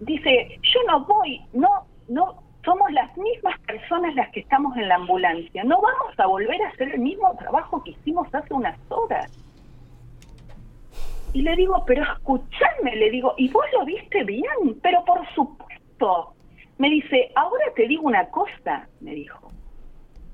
dice, 0.01 0.59
yo 0.63 0.81
no 0.87 1.05
voy, 1.05 1.43
no, 1.53 1.69
no, 2.09 2.41
somos 2.65 2.91
las 2.93 3.15
mismas 3.17 3.59
personas 3.67 4.15
las 4.15 4.31
que 4.31 4.41
estamos 4.41 4.77
en 4.77 4.89
la 4.89 4.95
ambulancia, 4.95 5.65
no 5.65 5.81
vamos 5.83 6.19
a 6.19 6.27
volver 6.27 6.63
a 6.63 6.69
hacer 6.69 6.95
el 6.95 7.01
mismo 7.01 7.35
trabajo 7.37 7.83
que 7.83 7.91
hicimos 7.91 8.33
hace 8.33 8.55
unas 8.55 8.79
horas. 8.91 9.31
Y 11.33 11.43
le 11.43 11.57
digo, 11.57 11.83
pero 11.85 12.05
escúchame, 12.05 12.95
le 12.95 13.11
digo, 13.11 13.35
¿y 13.37 13.49
vos 13.49 13.65
lo 13.77 13.85
viste 13.85 14.23
bien? 14.23 14.79
Pero 14.81 15.05
por 15.05 15.27
supuesto. 15.35 16.35
Me 16.79 16.89
dice, 16.89 17.33
ahora 17.35 17.65
te 17.75 17.89
digo 17.89 18.05
una 18.05 18.27
cosa, 18.31 18.89
me 19.01 19.15
dijo. 19.15 19.51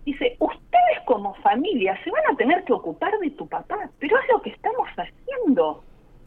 Dice, 0.05 0.37
ustedes 0.39 1.01
como 1.07 1.33
familia 1.37 1.99
se 2.05 2.11
van 2.11 2.23
a 2.31 2.37
tener 2.37 2.65
que 2.65 2.75
ocupar 2.75 3.19
de 3.19 3.31
tu 3.31 3.49
papá, 3.49 3.89
pero 3.99 4.19
es 4.19 4.29
lo 4.31 4.43
que 4.43 4.51
estamos 4.51 4.89
haciendo. 4.91 5.83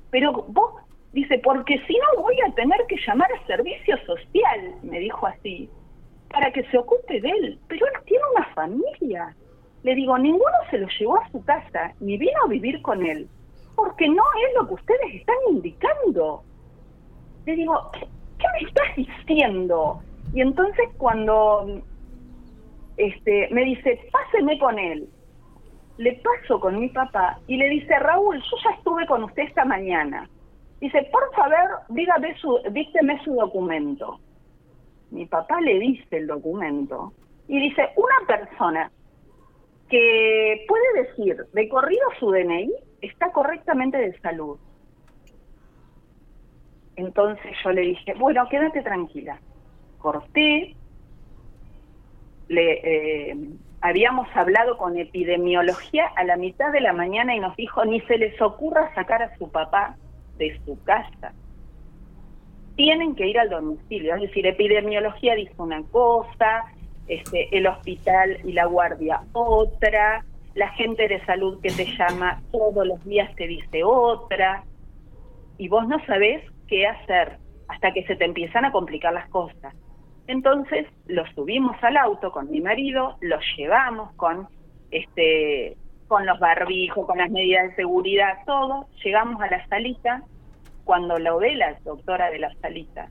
Pero 0.09 0.31
vos 0.47 0.82
Dice, 1.13 1.37
porque 1.39 1.79
si 1.85 1.93
no 1.93 2.23
voy 2.23 2.35
a 2.41 2.51
tener 2.53 2.79
que 2.87 2.97
llamar 3.05 3.29
a 3.31 3.45
servicio 3.45 3.95
social, 4.05 4.75
me 4.81 4.99
dijo 4.99 5.27
así, 5.27 5.69
para 6.29 6.51
que 6.51 6.63
se 6.65 6.77
ocupe 6.77 7.21
de 7.21 7.29
él. 7.29 7.59
Pero 7.67 7.85
él 7.85 7.93
tiene 8.05 8.23
una 8.35 8.45
familia. 8.55 9.35
Le 9.83 9.95
digo, 9.95 10.17
ninguno 10.17 10.57
se 10.71 10.79
lo 10.79 10.87
llevó 10.99 11.17
a 11.17 11.29
su 11.29 11.43
casa, 11.45 11.93
ni 11.99 12.17
vino 12.17 12.39
a 12.43 12.47
vivir 12.47 12.81
con 12.81 13.05
él, 13.05 13.27
porque 13.75 14.07
no 14.07 14.23
es 14.47 14.55
lo 14.55 14.67
que 14.67 14.73
ustedes 14.73 15.13
están 15.13 15.35
indicando. 15.51 16.43
Le 17.45 17.55
digo, 17.57 17.91
¿qué, 17.93 18.07
me 18.53 18.67
estás 18.67 18.95
diciendo? 18.95 20.01
Y 20.33 20.41
entonces 20.41 20.89
cuando 20.97 21.81
este, 22.97 23.49
me 23.51 23.65
dice, 23.65 23.99
páseme 24.11 24.57
con 24.57 24.79
él, 24.79 25.07
le 25.97 26.13
paso 26.13 26.59
con 26.59 26.79
mi 26.79 26.89
papá 26.89 27.39
y 27.47 27.57
le 27.57 27.69
dice, 27.69 27.99
Raúl, 27.99 28.37
yo 28.37 28.57
ya 28.63 28.71
estuve 28.77 29.05
con 29.05 29.25
usted 29.25 29.43
esta 29.43 29.65
mañana. 29.65 30.27
Dice, 30.83 31.07
por 31.13 31.33
favor, 31.33 31.79
dígame 31.87 32.35
su, 32.39 32.59
dícteme 32.69 33.17
su 33.23 33.33
documento. 33.35 34.19
Mi 35.11 35.25
papá 35.25 35.61
le 35.61 35.79
dice 35.79 36.17
el 36.17 36.27
documento 36.27 37.13
y 37.47 37.57
dice, 37.57 37.91
una 37.95 38.27
persona 38.27 38.91
que 39.87 40.65
puede 40.67 41.03
decir 41.03 41.37
de 41.53 41.69
corrido 41.69 42.01
su 42.19 42.31
DNI 42.31 42.73
está 42.99 43.31
correctamente 43.31 43.97
de 43.97 44.19
salud. 44.19 44.57
Entonces 46.97 47.55
yo 47.63 47.71
le 47.71 47.83
dije, 47.83 48.13
bueno, 48.15 48.45
quédate 48.49 48.81
tranquila. 48.81 49.39
Corté, 49.99 50.75
le 52.49 53.31
eh, 53.31 53.37
habíamos 53.79 54.27
hablado 54.35 54.77
con 54.77 54.97
epidemiología 54.97 56.07
a 56.17 56.25
la 56.25 56.35
mitad 56.35 56.73
de 56.73 56.81
la 56.81 56.91
mañana 56.91 57.33
y 57.37 57.39
nos 57.39 57.55
dijo, 57.55 57.85
ni 57.85 58.01
se 58.01 58.17
les 58.17 58.41
ocurra 58.41 58.93
sacar 58.95 59.23
a 59.23 59.37
su 59.37 59.49
papá 59.49 59.95
de 60.37 60.59
su 60.65 60.81
casa. 60.83 61.33
Tienen 62.75 63.15
que 63.15 63.27
ir 63.27 63.37
al 63.37 63.49
domicilio, 63.49 64.15
es 64.15 64.21
decir, 64.21 64.47
epidemiología 64.47 65.35
dice 65.35 65.53
una 65.57 65.83
cosa, 65.83 66.63
este, 67.07 67.55
el 67.55 67.67
hospital 67.67 68.37
y 68.43 68.53
la 68.53 68.65
guardia 68.65 69.21
otra, 69.33 70.25
la 70.55 70.69
gente 70.69 71.07
de 71.07 71.23
salud 71.25 71.59
que 71.61 71.69
te 71.69 71.85
llama 71.85 72.41
todos 72.51 72.87
los 72.87 73.03
días 73.05 73.33
te 73.35 73.47
dice 73.47 73.83
otra, 73.83 74.63
y 75.57 75.67
vos 75.67 75.87
no 75.87 76.03
sabés 76.05 76.43
qué 76.67 76.87
hacer 76.87 77.37
hasta 77.67 77.93
que 77.93 78.05
se 78.05 78.15
te 78.15 78.25
empiezan 78.25 78.65
a 78.65 78.71
complicar 78.71 79.13
las 79.13 79.29
cosas. 79.29 79.75
Entonces 80.27 80.87
los 81.07 81.29
subimos 81.35 81.75
al 81.83 81.97
auto 81.97 82.31
con 82.31 82.49
mi 82.49 82.61
marido, 82.61 83.17
los 83.21 83.43
llevamos 83.57 84.13
con 84.15 84.47
este 84.91 85.75
con 86.13 86.27
los 86.27 86.37
barbijos, 86.37 87.07
con 87.07 87.17
las 87.17 87.31
medidas 87.31 87.69
de 87.69 87.75
seguridad, 87.75 88.37
todo. 88.45 88.85
Llegamos 89.03 89.41
a 89.41 89.47
la 89.47 89.65
salita, 89.65 90.21
cuando 90.83 91.17
lo 91.17 91.39
ve 91.39 91.55
la 91.55 91.75
doctora 91.83 92.29
de 92.29 92.37
la 92.37 92.53
salita, 92.61 93.09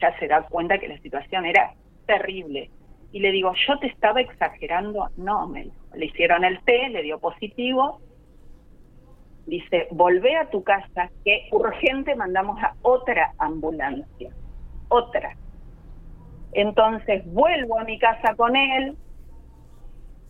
ya 0.00 0.16
se 0.20 0.28
da 0.28 0.42
cuenta 0.42 0.78
que 0.78 0.86
la 0.86 0.96
situación 0.98 1.46
era 1.46 1.74
terrible. 2.06 2.70
Y 3.10 3.18
le 3.18 3.32
digo, 3.32 3.52
yo 3.66 3.76
te 3.80 3.88
estaba 3.88 4.20
exagerando. 4.20 5.08
No, 5.16 5.48
me 5.48 5.68
Le 5.96 6.06
hicieron 6.06 6.44
el 6.44 6.60
té, 6.60 6.90
le 6.90 7.02
dio 7.02 7.18
positivo. 7.18 8.00
Dice, 9.46 9.88
volvé 9.90 10.36
a 10.36 10.50
tu 10.50 10.62
casa, 10.62 11.10
que 11.24 11.48
urgente 11.50 12.14
mandamos 12.14 12.62
a 12.62 12.74
otra 12.82 13.32
ambulancia. 13.38 14.30
Otra. 14.90 15.36
Entonces 16.52 17.24
vuelvo 17.26 17.80
a 17.80 17.84
mi 17.84 17.98
casa 17.98 18.36
con 18.36 18.54
él, 18.54 18.96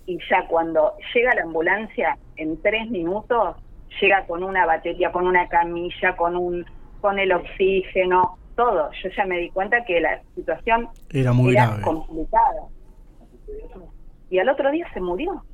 y 0.08 0.18
ya 0.30 0.46
cuando 0.48 0.94
llega 1.14 1.34
la 1.34 1.42
ambulancia, 1.42 2.16
en 2.36 2.60
tres 2.62 2.88
minutos, 2.90 3.56
llega 4.00 4.24
con 4.26 4.42
una 4.42 4.64
batería, 4.64 5.12
con 5.12 5.26
una 5.26 5.46
camilla, 5.48 6.16
con 6.16 6.34
un 6.34 6.64
con 7.02 7.18
el 7.18 7.30
oxígeno, 7.30 8.38
todo. 8.56 8.88
Yo 9.02 9.10
ya 9.14 9.26
me 9.26 9.38
di 9.38 9.50
cuenta 9.50 9.84
que 9.84 10.00
la 10.00 10.20
situación 10.34 10.88
era 11.10 11.34
muy 11.34 11.52
grave. 11.52 11.82
complicada. 11.82 12.62
Y 14.30 14.38
al 14.38 14.48
otro 14.48 14.70
día 14.70 14.86
se 14.94 15.00
murió. 15.00 15.44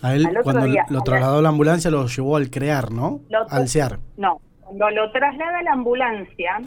A 0.00 0.14
él, 0.14 0.26
cuando 0.42 0.66
lo 0.88 1.02
trasladó 1.02 1.38
a 1.40 1.42
la 1.42 1.50
ambulancia, 1.50 1.90
lo 1.90 2.06
llevó 2.06 2.36
al 2.36 2.50
crear, 2.50 2.90
¿no? 2.90 3.20
al 3.50 3.68
CEAR. 3.68 3.98
No, 4.16 4.40
cuando 4.62 4.90
lo 4.90 5.12
traslada 5.12 5.58
a 5.58 5.62
la 5.62 5.72
ambulancia, 5.72 6.62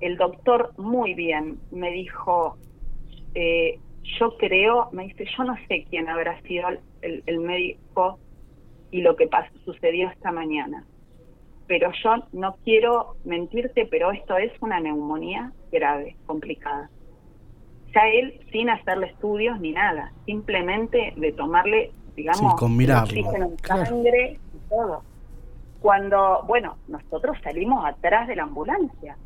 el 0.00 0.16
doctor 0.16 0.74
muy 0.76 1.14
bien 1.14 1.58
me 1.72 1.90
dijo, 1.90 2.56
eh, 3.34 3.80
yo 4.18 4.36
creo, 4.36 4.88
me 4.92 5.04
dice, 5.04 5.26
yo 5.36 5.44
no 5.44 5.56
sé 5.68 5.84
quién 5.90 6.08
habrá 6.08 6.40
sido 6.42 6.68
el, 7.02 7.38
médico 7.40 8.18
y 8.90 9.02
lo 9.02 9.16
que 9.16 9.26
pasó, 9.26 9.52
sucedió 9.64 10.08
esta 10.08 10.32
mañana, 10.32 10.84
pero 11.66 11.90
yo 12.02 12.16
no 12.32 12.56
quiero 12.64 13.16
mentirte, 13.24 13.86
pero 13.86 14.10
esto 14.12 14.36
es 14.38 14.52
una 14.60 14.80
neumonía 14.80 15.52
grave, 15.70 16.16
complicada. 16.26 16.90
Ya 17.94 18.08
él, 18.08 18.40
sin 18.50 18.70
hacerle 18.70 19.08
estudios 19.08 19.60
ni 19.60 19.72
nada, 19.72 20.12
simplemente 20.24 21.12
de 21.16 21.32
tomarle, 21.32 21.92
digamos, 22.16 22.54
con 22.56 22.72
oxígeno 22.72 23.46
en 23.46 23.58
sangre 23.58 24.38
y 24.54 24.68
todo. 24.68 25.02
Cuando, 25.80 26.42
bueno, 26.46 26.76
nosotros 26.88 27.36
salimos 27.42 27.84
atrás 27.84 28.26
de 28.26 28.36
la 28.36 28.42
ambulancia 28.44 29.16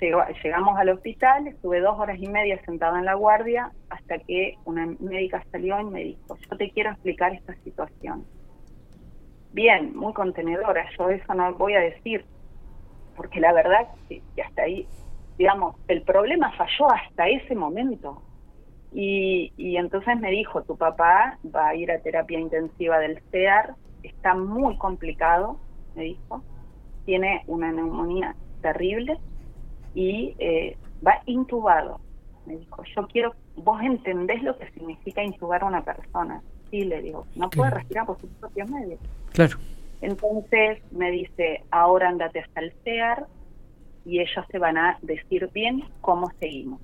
llegamos 0.00 0.78
al 0.78 0.90
hospital, 0.90 1.46
estuve 1.46 1.80
dos 1.80 1.98
horas 1.98 2.18
y 2.18 2.28
media 2.28 2.60
sentada 2.64 2.98
en 2.98 3.04
la 3.04 3.14
guardia 3.14 3.72
hasta 3.90 4.18
que 4.18 4.56
una 4.64 4.86
médica 5.00 5.44
salió 5.50 5.80
y 5.80 5.84
me 5.84 6.04
dijo, 6.04 6.36
yo 6.36 6.56
te 6.56 6.70
quiero 6.70 6.90
explicar 6.90 7.34
esta 7.34 7.54
situación. 7.64 8.24
Bien, 9.52 9.96
muy 9.96 10.12
contenedora, 10.12 10.86
yo 10.96 11.10
eso 11.10 11.34
no 11.34 11.54
voy 11.54 11.74
a 11.74 11.80
decir, 11.80 12.24
porque 13.16 13.40
la 13.40 13.52
verdad 13.52 13.88
que, 14.08 14.22
hasta 14.42 14.62
ahí, 14.62 14.86
digamos, 15.36 15.76
el 15.88 16.02
problema 16.02 16.52
falló 16.52 16.90
hasta 16.92 17.28
ese 17.28 17.54
momento. 17.54 18.22
Y, 18.92 19.52
y 19.56 19.76
entonces 19.76 20.18
me 20.18 20.30
dijo, 20.30 20.62
tu 20.62 20.76
papá 20.76 21.38
va 21.54 21.68
a 21.68 21.74
ir 21.74 21.90
a 21.90 22.00
terapia 22.00 22.38
intensiva 22.38 22.98
del 22.98 23.20
CEAR, 23.30 23.74
está 24.02 24.34
muy 24.34 24.78
complicado, 24.78 25.58
me 25.94 26.04
dijo, 26.04 26.42
tiene 27.04 27.42
una 27.46 27.72
neumonía 27.72 28.34
terrible 28.62 29.18
y 29.94 30.34
eh, 30.38 30.76
va 31.06 31.22
intubado. 31.26 32.00
Me 32.46 32.56
dijo, 32.56 32.82
yo 32.96 33.06
quiero, 33.08 33.34
vos 33.56 33.80
entendés 33.82 34.42
lo 34.42 34.56
que 34.56 34.70
significa 34.70 35.22
intubar 35.22 35.62
a 35.62 35.66
una 35.66 35.82
persona. 35.82 36.42
Sí, 36.70 36.84
le 36.84 37.02
digo, 37.02 37.26
no 37.34 37.50
puede 37.50 37.70
respirar 37.70 38.06
por 38.06 38.20
sus 38.20 38.30
propios 38.32 38.70
medios. 38.70 39.00
Claro. 39.32 39.58
Entonces 40.00 40.80
me 40.92 41.10
dice, 41.10 41.64
ahora 41.70 42.08
andate 42.08 42.40
hasta 42.40 42.60
el 42.60 42.72
CEAR 42.84 43.26
y 44.04 44.20
ellos 44.20 44.46
te 44.48 44.58
van 44.58 44.78
a 44.78 44.98
decir 45.02 45.50
bien 45.52 45.84
cómo 46.00 46.30
seguimos. 46.38 46.80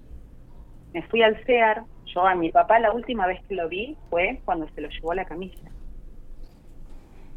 Me 0.93 1.03
fui 1.03 1.23
al 1.23 1.37
CEAR, 1.45 1.85
yo 2.07 2.27
a 2.27 2.35
mi 2.35 2.51
papá 2.51 2.79
la 2.79 2.93
última 2.93 3.27
vez 3.27 3.43
que 3.49 3.55
lo 3.55 3.69
vi 3.69 3.97
fue 4.11 4.41
cuando 4.45 4.69
se 4.75 4.81
lo 4.81 4.89
llevó 4.89 5.13
a 5.13 5.17
la 5.17 5.25
camilla. 5.25 5.71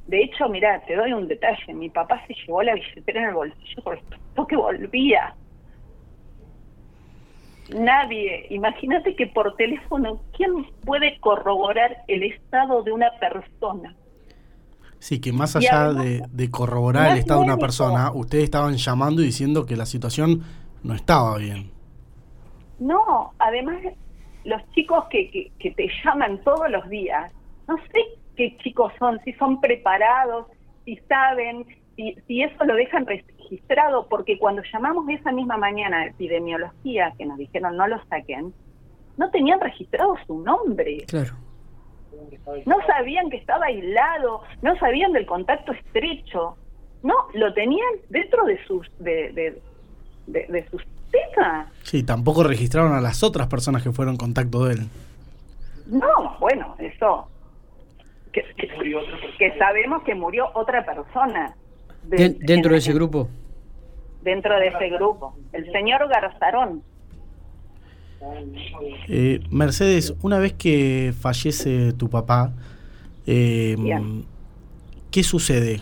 De 0.07 0.23
hecho, 0.23 0.47
mira, 0.47 0.81
te 0.85 0.95
doy 0.95 1.11
un 1.11 1.27
detalle, 1.27 1.73
mi 1.73 1.89
papá 1.89 2.25
se 2.27 2.33
llevó 2.33 2.63
la 2.63 2.75
billetera 2.75 3.21
en 3.21 3.27
el 3.29 3.35
bolsillo 3.35 3.83
porque 3.83 4.03
que 4.47 4.55
volvía. 4.55 5.35
Nadie. 7.69 8.47
Imagínate 8.49 9.15
que 9.15 9.27
por 9.27 9.55
teléfono, 9.55 10.21
¿quién 10.35 10.65
puede 10.85 11.19
corroborar 11.19 11.97
el 12.07 12.23
estado 12.23 12.83
de 12.83 12.91
una 12.91 13.11
persona? 13.19 13.95
Sí, 14.99 15.19
que 15.21 15.31
más 15.31 15.55
allá 15.55 15.93
de, 15.93 16.49
corroborar 16.49 17.11
el 17.11 17.19
estado 17.19 17.41
de 17.41 17.45
una 17.45 17.57
persona, 17.57 18.11
ustedes 18.11 18.45
estaban 18.45 18.75
llamando 18.77 19.21
y 19.21 19.25
diciendo 19.25 19.65
que 19.65 19.75
la 19.75 19.85
situación 19.85 20.41
no 20.83 20.95
estaba 20.95 21.37
bien. 21.37 21.71
No, 22.79 23.33
además, 23.37 23.77
los 24.43 24.61
chicos 24.71 25.05
que, 25.09 25.51
que 25.59 25.71
te 25.71 25.87
llaman 26.03 26.41
todos 26.43 26.69
los 26.71 26.87
días, 26.89 27.31
no 27.67 27.77
sé 27.91 27.99
qué 28.35 28.57
chicos 28.63 28.93
son, 28.97 29.19
si 29.25 29.33
son 29.33 29.59
preparados, 29.59 30.47
si 30.85 30.95
saben, 31.09 31.65
si, 31.97 32.43
eso 32.43 32.63
lo 32.63 32.75
dejan 32.75 33.05
registrado, 33.05 34.07
porque 34.07 34.37
cuando 34.37 34.61
llamamos 34.71 35.09
esa 35.09 35.31
misma 35.31 35.57
mañana 35.57 36.01
a 36.01 36.05
epidemiología, 36.07 37.13
que 37.17 37.25
nos 37.25 37.37
dijeron 37.37 37.75
no 37.75 37.87
lo 37.87 38.03
saquen, 38.05 38.53
no 39.17 39.29
tenían 39.31 39.59
registrado 39.59 40.15
su 40.27 40.39
nombre. 40.39 41.05
Claro. 41.07 41.33
No 42.65 42.77
sabían 42.85 43.29
que 43.29 43.37
estaba 43.37 43.65
aislado, 43.65 44.41
no 44.61 44.77
sabían 44.77 45.11
del 45.11 45.25
contacto 45.25 45.71
estrecho. 45.71 46.55
No, 47.03 47.13
lo 47.33 47.53
tenían 47.53 47.89
dentro 48.09 48.45
de 48.45 48.63
sus 48.65 48.87
de, 48.99 49.61
de, 50.27 50.45
de, 50.47 50.69
sus 50.69 50.83
temas. 51.11 51.67
Sí, 51.83 52.03
tampoco 52.03 52.43
registraron 52.43 52.93
a 52.93 53.01
las 53.01 53.23
otras 53.23 53.47
personas 53.47 53.83
que 53.83 53.91
fueron 53.91 54.17
contacto 54.17 54.65
de 54.65 54.75
él. 54.75 54.89
No, 55.87 56.37
bueno, 56.39 56.75
eso. 56.79 57.27
Que, 58.31 58.43
que 59.37 59.57
sabemos 59.57 60.03
que 60.03 60.13
murió 60.13 60.49
otra 60.53 60.85
persona 60.85 61.55
dentro 62.03 62.71
de 62.71 62.77
ese 62.77 62.93
grupo. 62.93 63.29
Dentro 64.21 64.57
de 64.59 64.67
ese 64.67 64.89
grupo. 64.89 65.35
El 65.53 65.71
señor 65.71 66.07
Garzarón. 66.09 66.83
Eh, 69.07 69.39
Mercedes, 69.51 70.15
una 70.21 70.39
vez 70.39 70.53
que 70.53 71.13
fallece 71.19 71.93
tu 71.93 72.09
papá, 72.09 72.51
eh, 73.25 73.75
¿qué 75.11 75.23
sucede? 75.23 75.81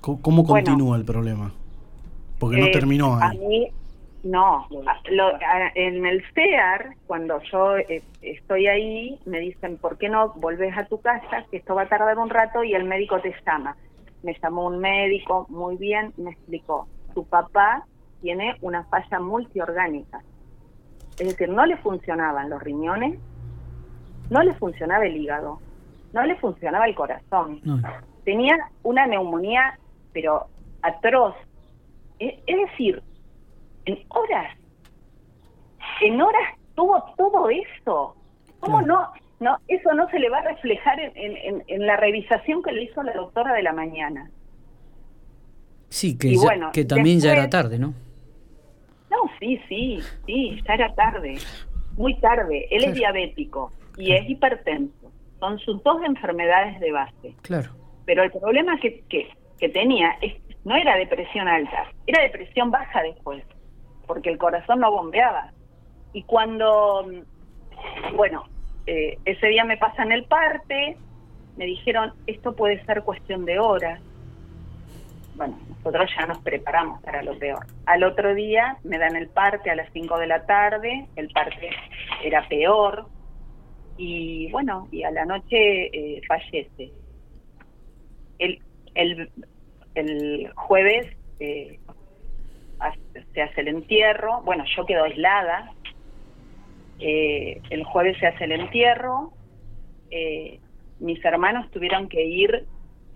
¿Cómo, 0.00 0.44
continúa 0.44 0.96
el 0.96 1.04
problema? 1.04 1.52
Porque 2.38 2.58
no 2.58 2.66
eh, 2.66 2.72
terminó 2.72 3.16
ahí. 3.16 3.68
no, 4.22 4.68
en 5.74 6.06
el 6.06 6.22
CEAR, 6.34 6.94
cuando 7.06 7.40
yo 7.50 7.76
estoy 8.20 8.66
ahí, 8.66 9.18
me 9.24 9.40
dicen, 9.40 9.78
¿por 9.78 9.96
qué 9.96 10.08
no 10.08 10.34
volvés 10.36 10.76
a 10.76 10.84
tu 10.84 11.00
casa? 11.00 11.46
Que 11.50 11.56
esto 11.56 11.74
va 11.74 11.82
a 11.82 11.88
tardar 11.88 12.18
un 12.18 12.28
rato 12.28 12.62
y 12.62 12.74
el 12.74 12.84
médico 12.84 13.20
te 13.20 13.34
llama 13.46 13.76
me 14.24 14.36
llamó 14.42 14.66
un 14.66 14.78
médico, 14.78 15.46
muy 15.50 15.76
bien, 15.76 16.12
me 16.16 16.30
explicó, 16.30 16.88
su 17.12 17.24
papá 17.26 17.86
tiene 18.22 18.56
una 18.62 18.84
falla 18.84 19.20
multiorgánica. 19.20 20.22
Es 21.18 21.28
decir, 21.28 21.48
no 21.50 21.64
le 21.66 21.76
funcionaban 21.76 22.48
los 22.50 22.62
riñones, 22.62 23.18
no 24.30 24.42
le 24.42 24.54
funcionaba 24.54 25.04
el 25.04 25.16
hígado, 25.16 25.60
no 26.12 26.24
le 26.24 26.36
funcionaba 26.36 26.86
el 26.86 26.94
corazón. 26.94 27.60
Tenía 28.24 28.56
una 28.82 29.06
neumonía, 29.06 29.78
pero 30.12 30.46
atroz. 30.82 31.34
Es, 32.18 32.40
decir, 32.46 33.02
en 33.84 33.98
horas, 34.08 34.56
en 36.00 36.20
horas 36.22 36.54
tuvo 36.74 37.04
todo 37.16 37.50
eso. 37.50 38.16
¿Cómo 38.60 38.80
no? 38.80 39.12
No, 39.44 39.58
eso 39.68 39.92
no 39.92 40.08
se 40.08 40.18
le 40.18 40.30
va 40.30 40.38
a 40.38 40.42
reflejar 40.44 40.98
en, 40.98 41.62
en, 41.66 41.86
la 41.86 41.98
revisación 41.98 42.62
que 42.62 42.72
le 42.72 42.84
hizo 42.84 43.02
la 43.02 43.12
doctora 43.12 43.52
de 43.52 43.62
la 43.62 43.74
mañana. 43.74 44.30
Sí, 45.90 46.16
que, 46.16 46.34
que 46.72 46.86
también 46.86 47.20
ya 47.20 47.32
era 47.32 47.50
tarde, 47.50 47.78
¿no? 47.78 47.92
No, 49.10 49.30
sí, 49.38 49.60
sí, 49.68 50.00
sí, 50.24 50.62
ya 50.66 50.74
era 50.74 50.94
tarde, 50.94 51.36
muy 51.98 52.14
tarde. 52.20 52.66
Él 52.70 52.84
es 52.84 52.94
diabético 52.94 53.70
y 53.98 54.12
es 54.12 54.28
hipertenso. 54.30 55.12
Son 55.38 55.58
sus 55.58 55.82
dos 55.82 56.02
enfermedades 56.02 56.80
de 56.80 56.90
base. 56.90 57.34
Claro. 57.42 57.70
Pero 58.06 58.22
el 58.22 58.30
problema 58.30 58.80
que, 58.80 59.04
que, 59.10 59.28
que 59.58 59.68
tenía 59.68 60.16
es, 60.22 60.36
no 60.64 60.74
era 60.74 60.96
depresión 60.96 61.48
alta, 61.48 61.92
era 62.06 62.22
depresión 62.22 62.70
baja 62.70 63.02
después, 63.02 63.44
porque 64.06 64.30
el 64.30 64.38
corazón 64.38 64.80
no 64.80 64.90
bombeaba. 64.90 65.52
Y 66.14 66.22
cuando, 66.22 67.06
bueno, 68.16 68.44
eh, 68.86 69.18
ese 69.24 69.46
día 69.48 69.64
me 69.64 69.76
pasan 69.76 70.12
el 70.12 70.24
parte, 70.24 70.96
me 71.56 71.66
dijeron, 71.66 72.12
esto 72.26 72.54
puede 72.54 72.84
ser 72.84 73.02
cuestión 73.02 73.44
de 73.44 73.58
horas. 73.58 74.00
Bueno, 75.36 75.58
nosotros 75.68 76.10
ya 76.16 76.26
nos 76.26 76.38
preparamos 76.38 77.02
para 77.02 77.22
lo 77.22 77.36
peor. 77.38 77.66
Al 77.86 78.04
otro 78.04 78.34
día 78.34 78.78
me 78.84 78.98
dan 78.98 79.16
el 79.16 79.28
parte 79.28 79.70
a 79.70 79.74
las 79.74 79.92
5 79.92 80.18
de 80.18 80.26
la 80.26 80.46
tarde, 80.46 81.06
el 81.16 81.28
parte 81.30 81.70
era 82.22 82.46
peor, 82.48 83.06
y 83.96 84.50
bueno, 84.50 84.88
y 84.90 85.04
a 85.04 85.10
la 85.10 85.24
noche 85.24 85.86
eh, 85.86 86.22
fallece. 86.26 86.92
El, 88.38 88.60
el, 88.94 89.30
el 89.94 90.52
jueves 90.54 91.16
eh, 91.40 91.78
se 93.32 93.42
hace 93.42 93.60
el 93.60 93.68
entierro, 93.68 94.42
bueno, 94.42 94.64
yo 94.76 94.84
quedo 94.84 95.04
aislada, 95.04 95.72
eh, 96.98 97.60
el 97.70 97.84
jueves 97.84 98.18
se 98.18 98.26
hace 98.26 98.44
el 98.44 98.52
entierro, 98.52 99.32
eh, 100.10 100.60
mis 101.00 101.24
hermanos 101.24 101.70
tuvieron 101.70 102.08
que 102.08 102.24
ir, 102.24 102.66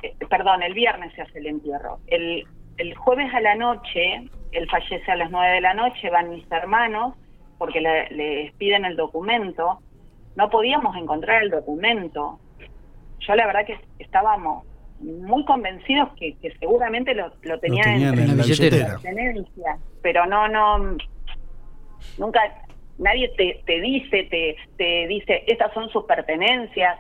eh, 0.03 0.15
perdón, 0.29 0.63
el 0.63 0.75
viernes 0.75 1.13
se 1.15 1.23
hace 1.23 1.39
el 1.39 1.47
entierro. 1.47 1.99
El, 2.07 2.47
el 2.77 2.95
jueves 2.97 3.33
a 3.35 3.41
la 3.41 3.55
noche, 3.55 4.29
él 4.53 4.69
fallece 4.71 5.11
a 5.11 5.17
las 5.17 5.31
nueve 5.31 5.55
de 5.55 5.61
la 5.61 5.75
noche, 5.75 6.11
van 6.11 6.31
mis 6.31 6.51
hermanos, 6.51 7.15
porque 7.59 7.81
le, 7.81 8.09
les 8.11 8.53
piden 8.55 8.85
el 8.85 8.97
documento, 8.97 9.81
no 10.37 10.51
podíamos 10.51 10.97
encontrar 10.97 11.43
el 11.43 11.51
documento. 11.51 12.39
Yo 13.21 13.35
la 13.35 13.47
verdad 13.47 13.67
que 13.67 13.79
estábamos 13.99 14.65
muy 15.01 15.45
convencidos 15.45 16.11
que, 16.15 16.37
seguramente 16.59 17.15
lo, 17.15 17.33
lo 17.43 17.59
tenían, 17.59 17.89
en, 17.89 18.37
la 18.37 18.43
billetera. 18.45 18.99
Pero 20.03 20.27
no, 20.27 20.49
no, 20.49 20.97
nunca 22.19 22.41
nadie 22.99 23.29
te, 23.37 23.63
te 23.65 23.81
dice, 23.81 24.25
te, 24.25 24.57
te 24.77 25.07
dice, 25.07 25.45
estas 25.47 25.73
son 25.73 25.89
sus 25.91 26.05
pertenencias, 26.05 26.99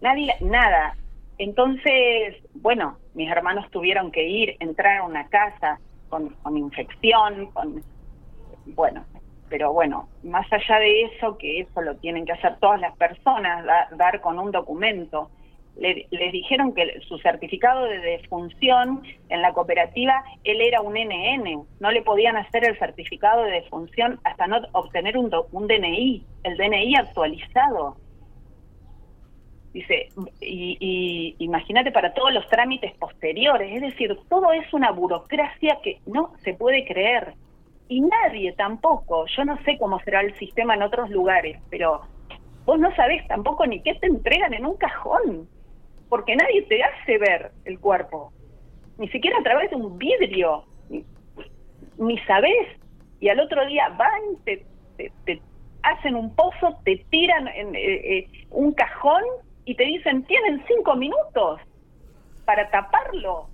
nadie, 0.00 0.34
nada. 0.40 0.96
Entonces, 1.38 2.36
bueno, 2.54 2.98
mis 3.14 3.30
hermanos 3.30 3.70
tuvieron 3.70 4.12
que 4.12 4.28
ir, 4.28 4.56
entrar 4.60 4.98
a 4.98 5.04
una 5.04 5.28
casa 5.28 5.80
con, 6.08 6.28
con 6.42 6.56
infección, 6.56 7.46
con, 7.52 7.82
bueno, 8.66 9.04
pero 9.48 9.72
bueno, 9.72 10.08
más 10.22 10.46
allá 10.52 10.78
de 10.78 11.02
eso, 11.02 11.36
que 11.36 11.60
eso 11.60 11.82
lo 11.82 11.96
tienen 11.96 12.24
que 12.24 12.32
hacer 12.32 12.56
todas 12.58 12.80
las 12.80 12.96
personas, 12.96 13.66
dar 13.96 14.20
con 14.20 14.38
un 14.38 14.50
documento 14.50 15.30
le, 15.76 16.06
les 16.10 16.32
dijeron 16.32 16.74
que 16.74 17.00
su 17.08 17.18
certificado 17.18 17.84
de 17.84 17.98
defunción 17.98 19.02
en 19.28 19.42
la 19.42 19.52
cooperativa, 19.52 20.22
él 20.44 20.60
era 20.60 20.80
un 20.80 20.94
NN, 20.94 21.66
no 21.80 21.90
le 21.90 22.02
podían 22.02 22.36
hacer 22.36 22.64
el 22.68 22.78
certificado 22.78 23.44
de 23.44 23.52
defunción 23.52 24.20
hasta 24.24 24.46
no 24.46 24.60
obtener 24.72 25.16
un, 25.16 25.30
un 25.52 25.66
DNI, 25.66 26.24
el 26.44 26.56
DNI 26.56 26.96
actualizado. 26.96 27.96
Dice, 29.72 30.08
y, 30.42 30.76
y 30.78 31.36
imagínate 31.38 31.92
para 31.92 32.12
todos 32.12 32.32
los 32.34 32.46
trámites 32.48 32.92
posteriores, 32.98 33.74
es 33.74 33.80
decir, 33.80 34.14
todo 34.28 34.52
es 34.52 34.70
una 34.74 34.90
burocracia 34.90 35.78
que 35.82 35.98
no 36.06 36.32
se 36.44 36.52
puede 36.52 36.84
creer. 36.86 37.34
Y 37.88 38.02
nadie 38.02 38.52
tampoco, 38.52 39.26
yo 39.26 39.44
no 39.44 39.56
sé 39.64 39.78
cómo 39.78 39.98
será 40.00 40.20
el 40.20 40.34
sistema 40.38 40.74
en 40.74 40.82
otros 40.82 41.10
lugares, 41.10 41.58
pero 41.70 42.02
vos 42.66 42.78
no 42.78 42.94
sabés 42.94 43.26
tampoco 43.28 43.66
ni 43.66 43.82
qué 43.82 43.94
te 43.94 44.06
entregan 44.06 44.52
en 44.52 44.66
un 44.66 44.76
cajón 44.76 45.48
porque 46.12 46.36
nadie 46.36 46.60
te 46.68 46.82
hace 46.82 47.16
ver 47.16 47.52
el 47.64 47.80
cuerpo, 47.80 48.34
ni 48.98 49.08
siquiera 49.08 49.38
a 49.38 49.42
través 49.42 49.70
de 49.70 49.76
un 49.76 49.96
vidrio, 49.96 50.66
ni, 51.96 52.18
sabes, 52.26 52.68
y 53.18 53.30
al 53.30 53.40
otro 53.40 53.66
día 53.66 53.88
van, 53.96 54.20
te, 54.44 54.62
te, 55.24 55.40
hacen 55.82 56.14
un 56.14 56.34
pozo, 56.34 56.76
te 56.84 57.02
tiran 57.08 57.48
en 57.48 57.74
eh, 57.74 58.18
eh, 58.18 58.28
un 58.50 58.74
cajón 58.74 59.22
y 59.64 59.74
te 59.74 59.84
dicen, 59.84 60.22
tienen 60.24 60.62
cinco 60.68 60.96
minutos 60.96 61.60
para 62.44 62.68
taparlo. 62.68 63.48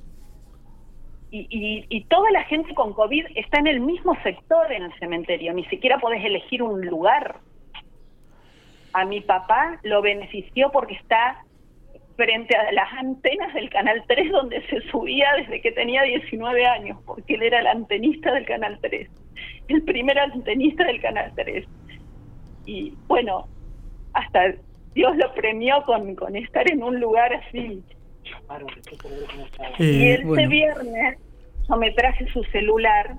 Y, 1.31 1.47
y, 1.51 1.87
y, 1.88 2.05
toda 2.07 2.29
la 2.33 2.42
gente 2.42 2.75
con 2.75 2.92
COVID 2.92 3.25
está 3.37 3.61
en 3.61 3.68
el 3.68 3.79
mismo 3.79 4.21
sector 4.25 4.73
en 4.73 4.83
el 4.83 4.99
cementerio, 4.99 5.55
ni 5.55 5.64
siquiera 5.66 5.99
podés 5.99 6.25
elegir 6.25 6.64
un 6.64 6.85
lugar. 6.85 7.37
A 8.94 9.05
mi 9.05 9.21
papá 9.21 9.79
lo 9.85 10.03
benefició 10.03 10.73
porque 10.73 10.94
está 10.94 11.44
frente 12.18 12.57
a 12.57 12.72
las 12.72 12.92
antenas 12.94 13.54
del 13.54 13.70
Canal 13.70 14.02
3 14.09 14.33
donde 14.33 14.61
se 14.66 14.81
subía 14.90 15.28
desde 15.37 15.61
que 15.61 15.70
tenía 15.70 16.02
19 16.02 16.66
años, 16.66 16.98
porque 17.07 17.35
él 17.35 17.44
era 17.44 17.61
el 17.61 17.68
antenista 17.68 18.33
del 18.33 18.44
Canal 18.44 18.76
3, 18.83 19.09
el 19.68 19.83
primer 19.85 20.18
antenista 20.18 20.85
del 20.85 21.00
Canal 21.00 21.33
3. 21.37 21.64
Y 22.66 22.92
bueno, 23.07 23.46
hasta 24.14 24.52
Dios 24.94 25.16
lo 25.16 25.33
premió 25.33 25.85
con, 25.85 26.16
con 26.16 26.35
estar 26.35 26.68
en 26.68 26.83
un 26.83 26.98
lugar 26.98 27.33
así. 27.35 27.85
y 29.78 30.02
eh, 30.02 30.14
ese 30.14 30.46
viernes 30.48 31.18
yo 31.68 31.76
me 31.76 31.92
traje 31.92 32.26
su 32.33 32.42
celular 32.44 33.14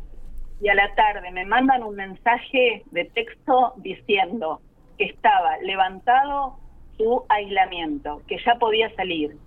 y 0.59 0.67
a 0.67 0.75
la 0.75 0.93
tarde 0.95 1.31
me 1.31 1.45
mandan 1.45 1.83
un 1.83 1.95
mensaje 1.95 2.83
de 2.91 3.05
texto 3.05 3.75
diciendo 3.77 4.59
que 4.97 5.05
estaba 5.05 5.57
levantado 5.59 6.57
su 6.99 7.23
aislamiento, 7.29 8.21
que 8.27 8.37
ya 8.45 8.55
podía 8.55 8.93
salir. 8.95 9.37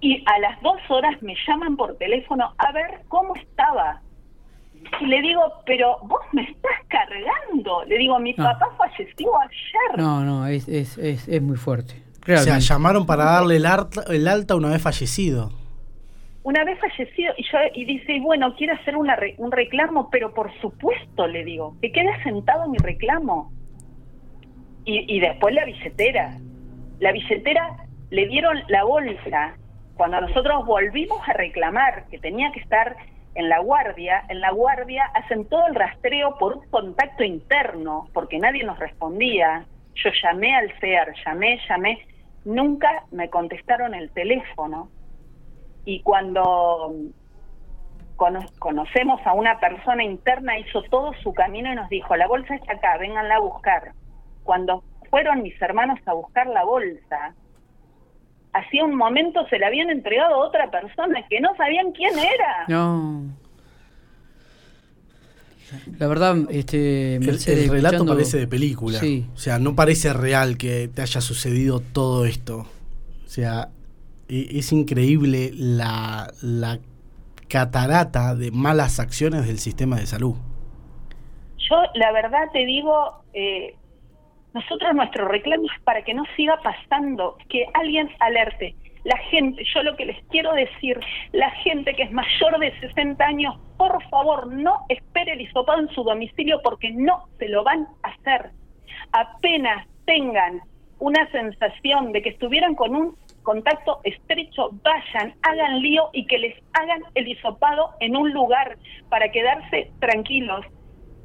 Y 0.00 0.22
a 0.26 0.38
las 0.38 0.60
dos 0.62 0.78
horas 0.88 1.20
me 1.22 1.34
llaman 1.46 1.76
por 1.76 1.96
teléfono 1.96 2.54
a 2.56 2.72
ver 2.72 3.00
cómo 3.08 3.34
estaba. 3.34 4.00
Y 5.00 5.06
le 5.06 5.20
digo, 5.22 5.40
pero 5.66 5.98
vos 6.02 6.20
me 6.32 6.42
estás 6.42 6.78
cargando. 6.88 7.84
Le 7.86 7.98
digo, 7.98 8.18
mi 8.20 8.32
papá 8.34 8.68
falleció 8.78 9.30
ayer. 9.40 9.98
No, 9.98 10.20
no, 10.24 10.46
es, 10.46 10.68
es, 10.68 10.98
es, 10.98 11.26
es 11.26 11.42
muy 11.42 11.56
fuerte. 11.56 12.02
O 12.28 12.36
sea, 12.36 12.58
llamaron 12.58 13.06
para 13.06 13.24
darle 13.24 13.56
el, 13.56 13.66
el 14.08 14.28
alta 14.28 14.54
una 14.54 14.70
vez 14.70 14.82
fallecido. 14.82 15.50
Una 16.42 16.64
vez 16.64 16.78
fallecido, 16.78 17.32
y, 17.36 17.42
yo, 17.42 17.58
y 17.74 17.84
dice, 17.86 18.20
bueno, 18.20 18.54
quiero 18.56 18.74
hacer 18.74 18.96
una 18.96 19.16
un 19.38 19.50
reclamo, 19.50 20.10
pero 20.10 20.32
por 20.34 20.52
supuesto, 20.60 21.26
le 21.26 21.42
digo, 21.44 21.76
que 21.80 21.90
quede 21.90 22.22
sentado 22.22 22.68
mi 22.68 22.78
reclamo. 22.78 23.50
Y, 24.84 25.16
y 25.16 25.20
después 25.20 25.54
la 25.54 25.64
billetera 25.64 26.38
la 27.00 27.12
billetera 27.12 27.76
le 28.10 28.26
dieron 28.26 28.62
la 28.68 28.84
bolsa. 28.84 29.56
Cuando 29.96 30.20
nosotros 30.20 30.66
volvimos 30.66 31.20
a 31.28 31.32
reclamar 31.32 32.06
que 32.08 32.18
tenía 32.18 32.50
que 32.52 32.60
estar 32.60 32.96
en 33.34 33.48
la 33.48 33.58
guardia, 33.60 34.24
en 34.28 34.40
la 34.40 34.50
guardia 34.52 35.04
hacen 35.14 35.46
todo 35.46 35.66
el 35.66 35.74
rastreo 35.74 36.36
por 36.38 36.56
un 36.56 36.68
contacto 36.70 37.24
interno, 37.24 38.08
porque 38.12 38.38
nadie 38.38 38.64
nos 38.64 38.78
respondía. 38.78 39.66
Yo 39.96 40.10
llamé 40.22 40.54
al 40.54 40.72
CER, 40.80 41.14
llamé, 41.24 41.58
llamé, 41.68 42.06
nunca 42.44 43.04
me 43.10 43.30
contestaron 43.30 43.94
el 43.94 44.10
teléfono. 44.10 44.88
Y 45.84 46.00
cuando 46.02 46.94
conocemos 48.58 49.20
a 49.26 49.32
una 49.32 49.58
persona 49.58 50.04
interna, 50.04 50.58
hizo 50.58 50.82
todo 50.84 51.12
su 51.22 51.34
camino 51.34 51.72
y 51.72 51.74
nos 51.74 51.88
dijo, 51.88 52.16
la 52.16 52.26
bolsa 52.26 52.54
está 52.54 52.74
acá, 52.74 52.96
vénganla 52.98 53.36
a 53.36 53.40
buscar. 53.40 53.92
Cuando 54.44 54.84
fueron 55.14 55.42
mis 55.42 55.54
hermanos 55.62 56.00
a 56.06 56.12
buscar 56.12 56.48
la 56.48 56.64
bolsa, 56.64 57.36
hacía 58.52 58.84
un 58.84 58.96
momento 58.96 59.46
se 59.48 59.60
la 59.60 59.68
habían 59.68 59.88
entregado 59.88 60.34
a 60.34 60.38
otra 60.38 60.68
persona 60.72 61.24
que 61.30 61.40
no 61.40 61.54
sabían 61.56 61.92
quién 61.92 62.18
era. 62.18 62.64
No. 62.66 63.22
La 66.00 66.08
verdad, 66.08 66.34
este, 66.50 67.14
el, 67.14 67.70
relato 67.70 68.04
parece 68.04 68.38
de 68.38 68.48
película. 68.48 68.98
O 69.32 69.36
sea, 69.36 69.60
no 69.60 69.76
parece 69.76 70.12
real 70.12 70.58
que 70.58 70.88
te 70.88 71.02
haya 71.02 71.20
sucedido 71.20 71.78
todo 71.78 72.24
esto. 72.24 72.66
O 73.24 73.28
sea, 73.28 73.68
e, 74.28 74.58
es 74.58 74.72
increíble 74.72 75.52
la, 75.54 76.26
la 76.42 76.80
catarata 77.46 78.34
de 78.34 78.50
malas 78.50 78.98
acciones 78.98 79.46
del 79.46 79.60
sistema 79.60 79.94
de 79.94 80.06
salud. 80.06 80.34
Yo, 81.70 81.76
la 81.94 82.10
verdad, 82.10 82.50
te 82.52 82.66
digo, 82.66 83.22
eh, 83.32 83.76
nosotros 84.54 84.94
nuestro 84.94 85.26
reclamo 85.26 85.64
es 85.64 85.82
para 85.82 86.02
que 86.02 86.14
no 86.14 86.22
siga 86.36 86.56
pasando, 86.62 87.36
que 87.48 87.66
alguien 87.74 88.08
alerte. 88.20 88.76
La 89.02 89.18
gente, 89.18 89.62
yo 89.74 89.82
lo 89.82 89.96
que 89.96 90.06
les 90.06 90.24
quiero 90.28 90.52
decir, 90.52 90.98
la 91.32 91.50
gente 91.50 91.92
que 91.94 92.04
es 92.04 92.12
mayor 92.12 92.58
de 92.58 92.72
60 92.80 93.22
años, 93.22 93.56
por 93.76 94.02
favor, 94.08 94.46
no 94.46 94.86
espere 94.88 95.32
el 95.32 95.42
hisopado 95.42 95.80
en 95.80 95.88
su 95.88 96.04
domicilio 96.04 96.60
porque 96.62 96.92
no 96.92 97.26
se 97.38 97.48
lo 97.48 97.64
van 97.64 97.86
a 98.02 98.08
hacer. 98.08 98.52
Apenas 99.12 99.86
tengan 100.06 100.60
una 101.00 101.28
sensación 101.32 102.12
de 102.12 102.22
que 102.22 102.30
estuvieran 102.30 102.76
con 102.76 102.94
un 102.94 103.16
contacto 103.42 104.00
estrecho, 104.04 104.70
vayan, 104.84 105.34
hagan 105.42 105.80
lío 105.80 106.08
y 106.12 106.26
que 106.26 106.38
les 106.38 106.54
hagan 106.72 107.02
el 107.14 107.28
hisopado 107.28 107.90
en 108.00 108.16
un 108.16 108.32
lugar 108.32 108.78
para 109.10 109.30
quedarse 109.30 109.90
tranquilos 109.98 110.64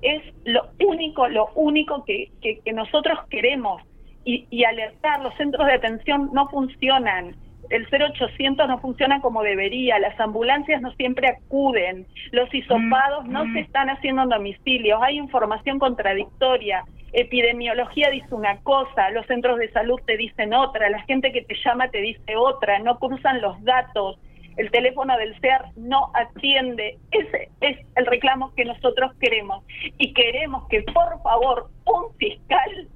es 0.01 0.23
lo 0.45 0.69
único, 0.85 1.27
lo 1.27 1.49
único 1.55 2.03
que, 2.05 2.31
que, 2.41 2.73
nosotros 2.73 3.19
queremos. 3.29 3.81
Y, 4.25 4.45
y, 4.49 4.63
alertar, 4.63 5.21
los 5.21 5.33
centros 5.35 5.65
de 5.65 5.73
atención 5.73 6.29
no 6.33 6.49
funcionan, 6.49 7.35
el 7.69 7.87
0800 7.87 8.67
no 8.67 8.79
funciona 8.79 9.21
como 9.21 9.43
debería, 9.43 9.99
las 9.99 10.19
ambulancias 10.19 10.81
no 10.81 10.91
siempre 10.93 11.27
acuden, 11.27 12.07
los 12.31 12.53
hisopados 12.53 13.25
no 13.27 13.43
se 13.53 13.59
están 13.59 13.89
haciendo 13.89 14.23
en 14.23 14.29
domicilios, 14.29 14.99
hay 15.01 15.17
información 15.17 15.79
contradictoria, 15.79 16.83
epidemiología 17.13 18.09
dice 18.09 18.33
una 18.33 18.57
cosa, 18.57 19.09
los 19.11 19.25
centros 19.27 19.57
de 19.59 19.71
salud 19.71 19.99
te 20.05 20.17
dicen 20.17 20.53
otra, 20.53 20.89
la 20.89 21.01
gente 21.03 21.31
que 21.31 21.43
te 21.43 21.55
llama 21.63 21.89
te 21.89 22.01
dice 22.01 22.35
otra, 22.35 22.79
no 22.79 22.97
cruzan 22.99 23.41
los 23.41 23.63
datos, 23.63 24.19
el 24.59 24.69
teléfono 24.71 25.15
del 25.17 25.39
CEAR 25.39 25.71
no 25.77 26.11
atiende. 26.13 26.99
Ese 27.11 27.49
es 27.61 27.77
el 27.95 28.05
reclamo 28.05 28.53
que 28.55 28.65
nosotros 28.65 29.13
queremos. 29.21 29.63
Y 29.97 30.13
queremos 30.13 30.67
que, 30.67 30.81
por 30.81 31.21
favor, 31.23 31.69
un 31.85 32.13
fiscal 32.17 32.89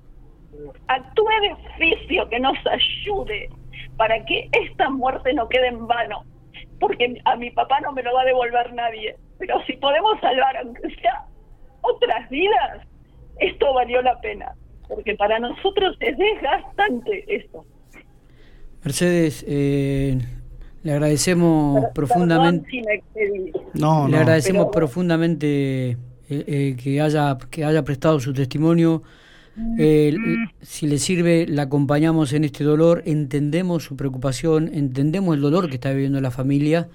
actúe 0.87 1.29
de 1.41 1.53
oficio, 1.53 2.27
que 2.27 2.39
nos 2.41 2.57
ayude 2.67 3.49
para 3.95 4.25
que 4.25 4.49
esta 4.51 4.89
muerte 4.89 5.33
no 5.33 5.47
quede 5.47 5.67
en 5.67 5.87
vano. 5.87 6.25
Porque 6.81 7.21
a 7.23 7.37
mi 7.37 7.49
papá 7.51 7.79
no 7.79 7.93
me 7.93 8.03
lo 8.03 8.13
va 8.13 8.23
a 8.23 8.25
devolver 8.25 8.73
nadie. 8.73 9.15
Pero 9.39 9.63
si 9.65 9.73
podemos 9.77 10.19
salvar, 10.19 10.57
aunque 10.57 10.93
sea 10.95 11.27
otras 11.79 12.29
vidas, 12.29 12.85
esto 13.39 13.73
valió 13.73 14.01
la 14.01 14.19
pena. 14.19 14.53
Porque 14.89 15.15
para 15.15 15.39
nosotros 15.39 15.95
es 16.01 16.17
desgastante 16.17 17.23
esto. 17.33 17.65
Mercedes, 18.83 19.45
eh, 19.47 20.17
le 20.83 20.91
agradecemos 20.91 21.85
profundamente. 21.93 22.69
no, 23.73 24.07
le 24.07 24.17
agradecemos 24.17 24.67
profundamente 24.71 25.91
eh, 25.91 25.97
eh, 26.29 26.75
que 26.81 27.01
haya 27.01 27.37
que 27.49 27.65
haya 27.65 27.83
prestado 27.83 28.19
su 28.19 28.33
testimonio. 28.33 29.03
si 30.61 30.87
le 30.87 30.97
sirve, 30.97 31.45
la 31.47 31.63
acompañamos 31.63 32.33
en 32.33 32.43
este 32.43 32.63
dolor, 32.63 33.03
entendemos 33.05 33.83
su 33.83 33.95
preocupación, 33.95 34.69
entendemos 34.73 35.35
el 35.35 35.41
dolor 35.41 35.69
que 35.69 35.75
está 35.75 35.91
viviendo 35.91 36.19
la 36.21 36.31
familia 36.31 36.89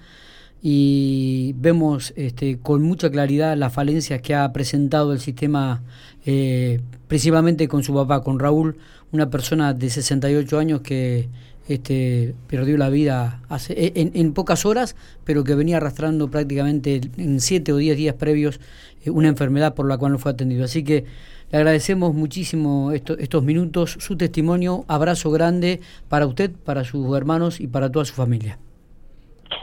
y 0.61 1.53
vemos 1.57 2.13
este, 2.17 2.59
con 2.59 2.81
mucha 2.81 3.09
claridad 3.09 3.55
las 3.55 3.73
falencias 3.73 4.21
que 4.21 4.35
ha 4.35 4.51
presentado 4.51 5.13
el 5.13 5.19
sistema, 5.19 5.81
eh, 6.25 6.81
principalmente 7.07 7.67
con 7.67 7.83
su 7.83 7.93
papá, 7.93 8.23
con 8.23 8.39
Raúl, 8.39 8.77
una 9.11 9.29
persona 9.29 9.73
de 9.73 9.89
68 9.89 10.59
años 10.59 10.81
que 10.81 11.29
este, 11.69 12.33
perdió 12.47 12.77
la 12.77 12.89
vida 12.89 13.41
hace, 13.47 13.73
e, 13.73 13.93
en, 13.95 14.33
pocas 14.33 14.65
horas, 14.65 14.95
pero 15.23 15.43
que 15.43 15.55
venía 15.55 15.77
arrastrando 15.77 16.29
prácticamente 16.29 16.99
en 17.17 17.39
7 17.39 17.71
o 17.71 17.77
10 17.77 17.95
días 17.95 18.15
previos 18.15 18.59
eh, 19.05 19.11
una 19.11 19.27
enfermedad 19.27 19.75
por 19.75 19.87
la 19.87 19.97
cual 19.97 20.13
no 20.13 20.17
fue 20.17 20.31
atendido. 20.31 20.65
Así 20.65 20.83
que 20.83 21.05
le 21.51 21.57
agradecemos 21.57 22.13
muchísimo 22.13 22.91
estos 22.91 23.43
minutos, 23.43 23.97
su 23.99 24.17
testimonio, 24.17 24.83
abrazo 24.87 25.31
grande 25.31 25.79
para 26.09 26.25
usted, 26.25 26.51
para 26.51 26.83
sus 26.83 27.15
hermanos 27.15 27.61
y 27.61 27.67
para 27.67 27.91
toda 27.91 28.05
su 28.05 28.15
familia. 28.15 28.57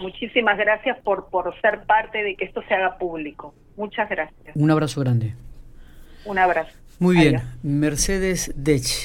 Muchísimas 0.00 0.58
gracias 0.58 0.98
por, 1.02 1.28
por 1.28 1.52
ser 1.60 1.84
parte 1.86 2.22
de 2.22 2.36
que 2.36 2.44
esto 2.44 2.62
se 2.68 2.74
haga 2.74 2.98
público. 2.98 3.52
Muchas 3.76 4.08
gracias. 4.08 4.54
Un 4.54 4.70
abrazo 4.70 5.00
grande. 5.00 5.34
Un 6.24 6.38
abrazo. 6.38 6.72
Muy 6.98 7.16
bien. 7.16 7.42
Mercedes 7.62 8.52
Dech. 8.56 9.04